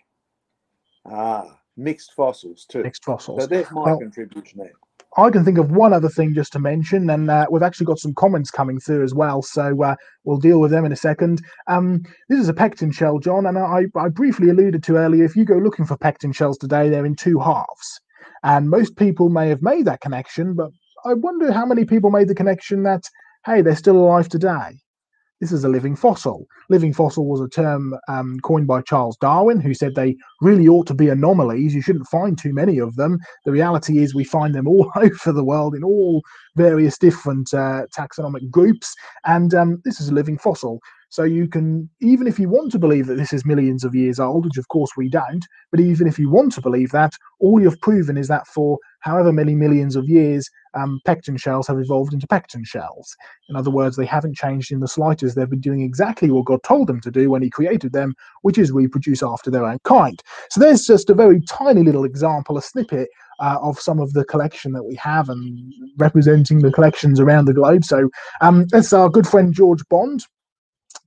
Ah, 1.06 1.60
mixed 1.78 2.13
fossils 2.13 2.65
too. 2.65 2.84
Mixed 2.84 3.06
fossils. 3.06 3.41
So 3.41 3.48
there's 3.48 3.72
my 3.72 3.84
well, 3.84 4.00
contribution 4.00 4.60
there. 4.60 4.74
I 5.17 5.30
can 5.30 5.45
think 5.45 5.58
of 5.58 5.71
one 5.71 5.93
other 5.93 6.10
thing 6.10 6.34
just 6.34 6.51
to 6.54 6.60
mention, 6.60 7.10
and 7.10 7.32
uh, 7.32 7.45
we've 7.49 7.63
actually 7.63 7.86
got 7.86 7.99
some 7.99 8.13
comments 8.13 8.51
coming 8.51 8.80
through 8.80 9.04
as 9.04 9.13
well, 9.13 9.41
so 9.41 9.82
uh, 9.82 9.95
we'll 10.25 10.38
deal 10.38 10.60
with 10.60 10.71
them 10.71 10.84
in 10.84 10.91
a 10.91 10.97
second. 10.97 11.41
Um, 11.67 12.04
this 12.28 12.39
is 12.39 12.49
a 12.49 12.54
pecten 12.54 12.93
shell, 12.93 13.19
John, 13.19 13.45
and 13.45 13.58
I, 13.58 13.86
I, 13.95 14.10
briefly 14.10 14.49
alluded 14.49 14.84
to 14.84 14.97
earlier. 14.97 15.23
If 15.23 15.38
you 15.38 15.45
go 15.45 15.56
looking 15.56 15.86
for 15.86 15.97
pecten 15.97 16.36
shells 16.36 16.58
today, 16.58 16.89
they're 16.89 17.06
in 17.06 17.15
two 17.15 17.39
halves, 17.39 18.01
and 18.43 18.69
most 18.69 18.97
people 18.97 19.30
may 19.30 19.47
have 19.47 19.62
made 19.62 19.86
that 19.86 20.01
connection, 20.01 20.54
but 20.54 20.71
I 21.06 21.13
wonder 21.13 21.54
how 21.54 21.65
many 21.65 21.86
people 21.86 22.12
made 22.12 22.28
the 22.28 22.36
connection 22.36 22.84
that 22.84 23.04
hey, 23.45 23.62
they're 23.62 23.75
still 23.75 23.97
alive 23.97 24.28
today. 24.28 24.80
This 25.41 25.52
is 25.52 25.65
a 25.65 25.69
living 25.69 25.98
fossil. 25.98 26.48
Living 26.69 26.93
fossil 26.93 27.26
was 27.26 27.41
a 27.41 27.50
term 27.50 27.93
um, 28.08 28.39
coined 28.39 28.67
by 28.67 28.82
Charles 28.82 29.17
Darwin, 29.17 29.60
who 29.60 29.74
said 29.74 29.93
they 29.93 30.15
really 30.41 30.67
ought 30.67 30.88
to 30.88 30.93
be 30.93 31.10
anomalies. 31.10 31.76
You 31.76 31.82
shouldn't 31.82 32.08
find 32.08 32.38
too 32.38 32.54
many 32.54 32.80
of 32.80 32.95
them. 32.95 33.19
The 33.43 33.52
reality 33.52 34.00
is, 34.00 34.15
we 34.15 34.24
find 34.24 34.56
them 34.56 34.67
all 34.67 34.89
over 34.95 35.34
the 35.34 35.43
world 35.43 35.76
in 35.76 35.84
all 35.84 36.24
various 36.56 36.98
different 36.98 37.54
uh, 37.54 37.86
taxonomic 37.95 38.50
groups. 38.50 38.95
And 39.26 39.54
um, 39.54 39.82
this 39.84 40.00
is 40.00 40.08
a 40.08 40.13
living 40.13 40.38
fossil. 40.38 40.80
So 41.10 41.24
you 41.24 41.48
can, 41.48 41.89
even 42.02 42.28
if 42.28 42.39
you 42.39 42.50
want 42.50 42.72
to 42.72 42.80
believe 42.80 43.08
that 43.08 43.18
this 43.18 43.34
is 43.34 43.46
millions 43.46 43.84
of 43.84 43.96
years 43.96 44.20
old, 44.20 44.46
which 44.46 44.58
of 44.58 44.68
course 44.68 44.91
we 44.98 45.10
don't, 45.10 45.46
but 45.72 45.80
even 45.80 46.08
if 46.08 46.20
you 46.20 46.30
want 46.30 46.54
to 46.54 46.62
believe 46.62 46.91
that, 46.91 47.13
all 47.39 47.62
you've 47.62 47.80
proven 47.82 48.18
is 48.18 48.28
that 48.28 48.48
for 48.48 48.78
however 49.00 49.32
many 49.32 49.54
millions 49.54 49.96
of 49.96 50.10
years, 50.10 50.50
um, 50.74 51.00
shells 51.38 51.68
have 51.68 51.80
evolved 51.80 52.13
into 52.13 52.28
pecten 52.28 52.65
shells. 52.65 53.15
In 53.50 53.56
other 53.56 53.72
words, 53.72 53.96
they 53.96 54.06
haven't 54.06 54.36
changed 54.36 54.72
in 54.72 54.80
the 54.80 54.88
slightest. 54.88 55.36
They've 55.36 55.50
been 55.50 55.62
doing 55.62 55.82
exactly 55.82 56.32
what 56.32 56.46
God 56.46 56.63
told 56.63 56.88
them 56.88 57.00
to 57.02 57.12
do 57.12 57.30
when 57.30 57.41
He 57.41 57.50
created 57.50 57.94
them, 57.94 58.13
which 58.41 58.58
is 58.58 58.72
reproduce 58.72 59.24
after 59.24 59.50
their 59.50 59.65
own 59.65 59.80
kind. 59.84 60.22
So 60.50 60.60
there's 60.60 60.86
just 60.86 61.10
a 61.10 61.13
very 61.13 61.39
tiny 61.41 61.84
little 61.84 62.04
example, 62.04 62.58
a 62.58 62.62
snippet 62.62 63.10
uh, 63.39 63.58
of 63.62 63.80
some 63.80 64.00
of 64.00 64.13
the 64.13 64.26
collection 64.26 64.74
that 64.74 64.84
we 64.84 64.96
have 64.96 65.30
and 65.30 65.74
representing 65.98 66.60
the 66.60 66.72
collections 66.72 67.20
around 67.20 67.46
the 67.46 67.54
globe. 67.54 67.86
So 67.86 68.10
um, 68.41 68.65
that's 68.72 68.91
our 68.94 69.10
good 69.10 69.28
friend 69.28 69.54
George 69.54 69.88
Bond 69.89 70.26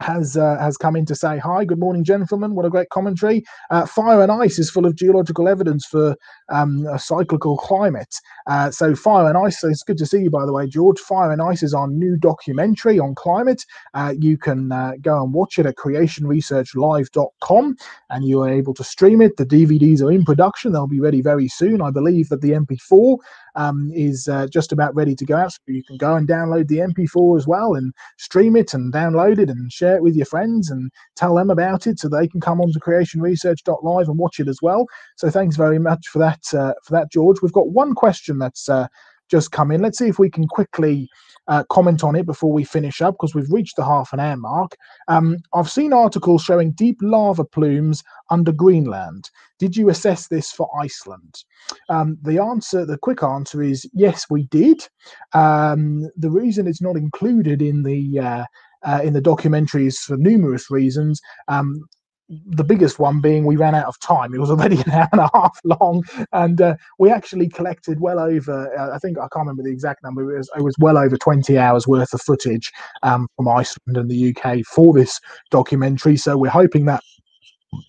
has 0.01 0.37
uh, 0.37 0.59
has 0.59 0.77
come 0.77 0.96
in 0.96 1.07
to 1.07 1.14
say 1.14 1.38
hi. 1.38 1.64
Good 1.64 1.79
morning, 1.79 2.05
gentlemen. 2.05 2.55
What 2.55 2.64
a 2.64 2.70
great 2.70 2.88
commentary. 2.90 3.44
Uh, 3.70 3.87
fire 3.87 4.22
and 4.22 4.31
ice 4.31 4.59
is 4.59 4.70
full 4.70 4.87
of 4.87 4.96
geological 4.96 5.48
evidence 5.48 5.87
for 5.87 6.16
um, 6.51 6.87
a 6.87 6.98
cyclical 6.98 7.57
climate. 7.57 8.14
Uh, 8.46 8.70
so 8.70 8.94
fire 8.94 9.29
and 9.29 9.37
ice. 9.37 9.61
So 9.61 9.68
it's 9.68 9.83
good 9.83 9.98
to 9.98 10.07
see 10.07 10.20
you, 10.20 10.31
by 10.31 10.46
the 10.46 10.53
way, 10.53 10.66
George. 10.66 10.98
Fire 10.98 11.33
and 11.33 11.42
ice 11.42 11.62
is 11.62 11.74
our 11.74 11.88
new 11.88 12.16
documentary 12.16 12.98
on 12.98 13.14
climate. 13.14 13.64
Uh, 13.94 14.14
you 14.18 14.38
can 14.38 14.72
uh, 14.72 14.92
go 15.01 15.22
and 15.22 15.33
watch 15.33 15.59
it 15.59 15.66
at 15.66 15.77
creationresearchlive.com, 15.77 17.77
and 18.11 18.24
you 18.24 18.42
are 18.42 18.48
able 18.48 18.74
to 18.74 18.85
stream 18.85 19.20
it. 19.20 19.37
The 19.37 19.46
DVDs 19.46 20.03
are 20.03 20.12
in 20.12 20.24
production. 20.24 20.72
They'll 20.72 20.87
be 20.87 21.01
ready 21.01 21.22
very 21.22 21.48
soon. 21.48 21.83
I 21.83 21.90
believe 21.90 22.29
that 22.29 22.40
the 22.40 22.53
MP4 22.53 23.18
um, 23.55 23.91
is 23.95 24.29
uh, 24.29 24.47
just 24.49 24.73
about 24.73 24.95
ready 24.95 25.15
to 25.15 25.25
go 25.25 25.37
out. 25.37 25.53
So 25.53 25.59
you 25.67 25.85
can 25.85 25.97
go 25.97 26.15
and 26.15 26.29
download 26.29 26.69
the 26.69 26.79
MP4 26.79 27.39
as 27.39 27.47
well 27.47 27.75
and 27.75 27.93
stream 28.17 28.57
it 28.57 28.75
and 28.75 28.93
download 28.93 29.39
it 29.39 29.51
and 29.51 29.73
share 29.73 29.97
it 29.97 30.03
with 30.03 30.15
your 30.15 30.27
friends 30.27 30.71
and 30.71 30.91
tell 31.17 31.35
them 31.35 31.51
about 31.51 31.87
it 31.87 31.99
so 31.99 32.09
they 32.09 32.29
can 32.29 32.41
come 32.41 32.61
on 32.61 32.73
to 32.73 32.81
creationresearch.live 32.81 34.09
and 34.09 34.19
watch 34.19 34.41
it 34.41 34.49
as 34.49 34.61
well. 34.63 34.87
So 35.17 35.31
thanks 35.31 35.57
very 35.57 35.79
much 35.79 36.09
for 36.09 36.19
that, 36.19 36.41
uh, 36.55 36.75
for 36.83 36.93
that, 36.93 37.11
George. 37.11 37.43
We've 37.43 37.53
got 37.53 37.71
one 37.71 37.95
question 37.95 38.39
that's 38.39 38.69
uh, 38.69 38.89
just 39.31 39.53
come 39.53 39.71
in. 39.71 39.83
Let's 39.83 39.99
see 39.99 40.09
if 40.09 40.19
we 40.19 40.31
can 40.31 40.47
quickly 40.47 41.09
uh, 41.49 41.64
comment 41.71 42.05
on 42.05 42.14
it 42.14 42.27
before 42.27 42.53
we 42.53 42.64
finish 42.64 43.01
up 43.01 43.14
because 43.14 43.35
we've 43.35 43.51
reached 43.51 43.77
the 43.77 43.85
half 43.85 44.12
an 44.12 44.21
hour 44.21 44.37
mark. 44.37 44.77
Um, 45.09 45.38
I've 45.55 45.71
seen 45.71 45.93
articles 45.93 46.43
showing 46.43 46.73
deep 46.73 46.99
lava 47.01 47.45
plumes 47.45 48.03
under 48.31 48.53
Greenland. 48.53 49.31
Did 49.59 49.77
you 49.77 49.88
assess 49.88 50.29
this 50.29 50.53
for 50.53 50.69
Iceland? 50.81 51.45
Um, 51.88 52.19
the 52.23 52.38
answer, 52.38 52.85
the 52.85 52.99
quick 52.99 53.23
answer 53.23 53.62
is 53.62 53.88
yes, 53.95 54.27
we 54.31 54.45
did. 54.45 54.87
Um, 55.33 56.09
the 56.17 56.31
reason 56.31 56.67
it's 56.67 56.83
not 56.83 56.97
included 56.97 57.62
in 57.62 57.83
the 57.83 58.21
uh, 58.21 58.45
uh, 58.87 59.01
in 59.03 59.12
the 59.12 59.23
documentaries 59.23 59.97
for 59.97 60.17
numerous 60.17 60.71
reasons. 60.71 61.21
Um, 61.49 61.83
the 62.29 62.64
biggest 62.64 62.99
one 62.99 63.21
being 63.21 63.45
we 63.45 63.57
ran 63.57 63.75
out 63.75 63.87
of 63.87 63.99
time. 64.01 64.35
It 64.35 64.41
was 64.41 64.51
already 64.51 64.77
an 64.81 64.91
hour 64.91 65.09
and 65.12 65.21
a 65.21 65.31
half 65.33 65.59
long, 65.64 66.03
and 66.33 66.61
uh, 66.61 66.77
we 66.99 67.11
actually 67.11 67.49
collected 67.49 68.01
well 68.01 68.19
over. 68.19 68.75
Uh, 68.79 68.95
I 68.95 68.99
think 68.99 69.19
I 69.19 69.29
can't 69.33 69.47
remember 69.47 69.62
the 69.62 69.71
exact 69.71 70.03
number. 70.03 70.35
It 70.35 70.38
was, 70.38 70.51
it 70.57 70.62
was 70.62 70.77
well 70.79 70.99
over 70.99 71.17
twenty 71.17 71.59
hours 71.59 71.87
worth 71.87 72.12
of 72.12 72.21
footage 72.23 72.71
um, 73.03 73.29
from 73.37 73.49
Iceland 73.49 73.97
and 73.97 74.11
the 74.11 74.35
UK 74.35 74.64
for 74.64 74.93
this 74.93 75.21
documentary. 75.51 76.17
So 76.17 76.37
we're 76.37 76.51
hoping 76.51 76.87
that. 76.87 77.03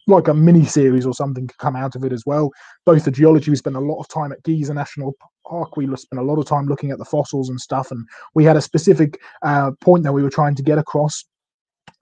Like 0.07 0.27
a 0.27 0.33
mini 0.33 0.65
series 0.65 1.05
or 1.05 1.13
something 1.13 1.47
could 1.47 1.57
come 1.57 1.77
out 1.77 1.95
of 1.95 2.03
it 2.03 2.11
as 2.11 2.23
well. 2.25 2.51
Both 2.85 3.05
the 3.05 3.11
geology, 3.11 3.49
we 3.49 3.55
spent 3.55 3.77
a 3.77 3.79
lot 3.79 4.01
of 4.01 4.09
time 4.09 4.33
at 4.33 4.43
Giza 4.43 4.73
National 4.73 5.15
Park. 5.47 5.77
We 5.77 5.85
spent 5.95 6.19
a 6.19 6.23
lot 6.23 6.37
of 6.37 6.45
time 6.45 6.65
looking 6.65 6.91
at 6.91 6.97
the 6.97 7.05
fossils 7.05 7.47
and 7.47 7.57
stuff, 7.57 7.89
and 7.89 8.05
we 8.35 8.43
had 8.43 8.57
a 8.57 8.61
specific 8.61 9.17
uh, 9.41 9.71
point 9.79 10.03
that 10.03 10.11
we 10.11 10.21
were 10.21 10.29
trying 10.29 10.55
to 10.55 10.63
get 10.63 10.77
across 10.77 11.23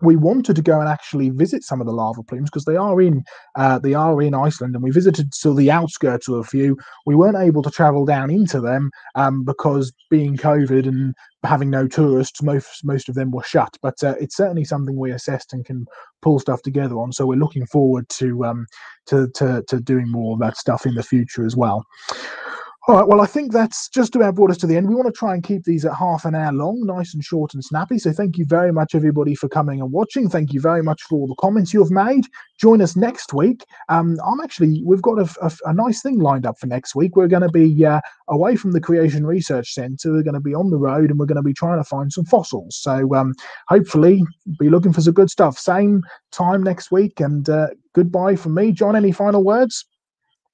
we 0.02 0.16
wanted 0.16 0.56
to 0.56 0.62
go 0.62 0.80
and 0.80 0.88
actually 0.88 1.30
visit 1.32 1.64
some 1.64 1.82
of 1.82 1.88
the 1.88 1.94
lava 1.94 2.22
plumes 2.24 2.50
because 2.50 2.66
they 2.66 2.76
are 2.76 3.02
in 3.02 3.24
uh, 3.56 3.80
they 3.80 3.94
are 3.94 4.22
in 4.22 4.34
Iceland, 4.34 4.76
and 4.76 4.84
we 4.84 4.92
visited 4.92 5.32
to 5.42 5.54
the 5.54 5.72
outskirts 5.72 6.28
of 6.28 6.36
a 6.36 6.44
few. 6.44 6.78
We 7.06 7.16
weren't 7.16 7.38
able 7.38 7.64
to 7.64 7.72
travel 7.72 8.06
down 8.06 8.30
into 8.30 8.62
them 8.62 8.92
um, 9.16 9.44
because 9.44 9.92
being 10.10 10.38
COVID 10.38 10.88
and 10.88 11.16
having 11.44 11.70
no 11.70 11.88
tourists, 11.88 12.44
most 12.44 12.84
most 12.84 13.10
of 13.10 13.16
them 13.16 13.32
were 13.32 13.44
shut. 13.44 13.76
But 13.82 14.04
uh, 14.04 14.16
it's 14.20 14.38
certainly 14.38 14.66
something 14.66 14.98
we 14.98 15.12
assessed 15.12 15.54
and 15.54 15.66
can 15.66 15.86
pull 16.22 16.40
stuff 16.40 16.62
together 16.62 16.96
on. 16.96 17.12
So 17.12 17.26
we're 17.26 17.36
looking 17.36 17.66
forward 17.66 18.08
to 18.10 18.46
um, 18.46 18.68
to, 19.08 19.30
to 19.36 19.64
to 19.68 19.80
doing 19.80 20.10
more 20.10 20.34
of 20.34 20.40
that 20.42 20.58
stuff 20.58 20.86
in 20.86 20.94
the 20.94 21.04
future 21.04 21.46
as 21.46 21.56
well. 21.56 21.86
All 22.90 22.96
right, 22.96 23.06
well, 23.06 23.20
I 23.20 23.26
think 23.26 23.52
that's 23.52 23.90
just 23.90 24.16
about 24.16 24.36
brought 24.36 24.50
us 24.50 24.58
to 24.60 24.66
the 24.66 24.78
end. 24.78 24.88
We 24.88 24.96
want 24.96 25.08
to 25.08 25.12
try 25.12 25.34
and 25.34 25.44
keep 25.44 25.66
these 25.66 25.84
at 25.84 25.94
half 25.94 26.24
an 26.24 26.34
hour 26.34 26.54
long, 26.54 26.86
nice 26.86 27.14
and 27.14 27.22
short 27.22 27.54
and 27.54 27.62
snappy. 27.62 28.00
So, 28.00 28.14
thank 28.14 28.38
you 28.38 28.46
very 28.46 28.72
much, 28.72 28.96
everybody, 28.96 29.36
for 29.36 29.50
coming 29.50 29.82
and 29.82 29.92
watching. 29.92 30.30
Thank 30.30 30.54
you 30.54 30.62
very 30.62 30.82
much 30.82 31.02
for 31.04 31.20
all 31.20 31.28
the 31.28 31.36
comments 31.36 31.74
you 31.74 31.84
have 31.84 31.92
made. 31.92 32.28
Join 32.58 32.82
us 32.82 32.96
next 32.96 33.34
week. 33.34 33.66
Um, 33.90 34.18
I'm 34.26 34.40
actually, 34.40 34.84
we've 34.86 35.02
got 35.02 35.20
a, 35.20 35.28
a, 35.42 35.52
a, 35.66 35.74
nice 35.74 36.02
thing 36.02 36.20
lined 36.20 36.46
up 36.46 36.60
for 36.60 36.68
next 36.68 36.96
week. 36.96 37.18
We're 37.18 37.28
going 37.28 37.42
to 37.42 37.50
be 37.50 37.86
uh, 37.86 38.00
away 38.30 38.56
from 38.56 38.72
the 38.72 38.80
Creation 38.80 39.26
Research 39.26 39.74
Centre. 39.74 40.14
We're 40.14 40.24
going 40.24 40.36
to 40.36 40.40
be 40.40 40.56
on 40.56 40.70
the 40.70 40.78
road 40.78 41.10
and 41.10 41.20
we're 41.20 41.26
going 41.26 41.36
to 41.36 41.44
be 41.44 41.54
trying 41.54 41.80
to 41.80 41.84
find 41.84 42.10
some 42.14 42.24
fossils. 42.24 42.78
So, 42.78 43.14
um, 43.14 43.34
hopefully, 43.68 44.24
be 44.60 44.70
looking 44.70 44.94
for 44.94 45.02
some 45.02 45.14
good 45.14 45.30
stuff. 45.30 45.58
Same 45.58 46.04
time 46.32 46.64
next 46.64 46.90
week. 46.90 47.20
And 47.20 47.50
uh, 47.50 47.68
goodbye 47.92 48.38
from 48.38 48.54
me. 48.54 48.72
John, 48.72 48.96
any 48.96 49.12
final 49.12 49.44
words? 49.44 49.86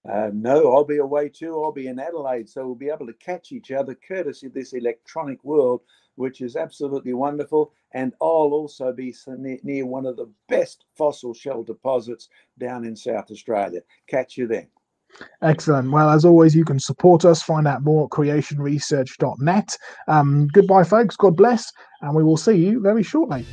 Uh, 0.09 0.29
no, 0.33 0.73
I'll 0.73 0.83
be 0.83 0.97
away 0.97 1.29
too. 1.29 1.63
I'll 1.63 1.71
be 1.71 1.87
in 1.87 1.99
Adelaide, 1.99 2.49
so 2.49 2.65
we'll 2.65 2.75
be 2.75 2.89
able 2.89 3.07
to 3.07 3.13
catch 3.13 3.51
each 3.51 3.71
other 3.71 3.95
courtesy 3.95 4.47
of 4.47 4.53
this 4.53 4.73
electronic 4.73 5.43
world, 5.43 5.81
which 6.15 6.41
is 6.41 6.55
absolutely 6.55 7.13
wonderful. 7.13 7.71
And 7.93 8.13
I'll 8.21 8.53
also 8.53 8.91
be 8.91 9.15
near 9.27 9.85
one 9.85 10.05
of 10.05 10.17
the 10.17 10.29
best 10.49 10.85
fossil 10.95 11.33
shell 11.33 11.63
deposits 11.63 12.27
down 12.59 12.83
in 12.83 12.95
South 12.95 13.31
Australia. 13.31 13.81
Catch 14.07 14.37
you 14.37 14.47
then. 14.47 14.67
Excellent. 15.41 15.91
Well, 15.91 16.09
as 16.09 16.25
always, 16.25 16.55
you 16.55 16.65
can 16.65 16.79
support 16.79 17.23
us. 17.23 17.41
Find 17.43 17.67
out 17.67 17.83
more 17.83 18.05
at 18.05 18.09
creationresearch.net. 18.09 19.77
Um, 20.07 20.47
goodbye, 20.47 20.83
folks. 20.83 21.15
God 21.15 21.37
bless. 21.37 21.71
And 22.01 22.15
we 22.15 22.23
will 22.23 22.37
see 22.37 22.53
you 22.53 22.81
very 22.81 23.03
shortly. 23.03 23.45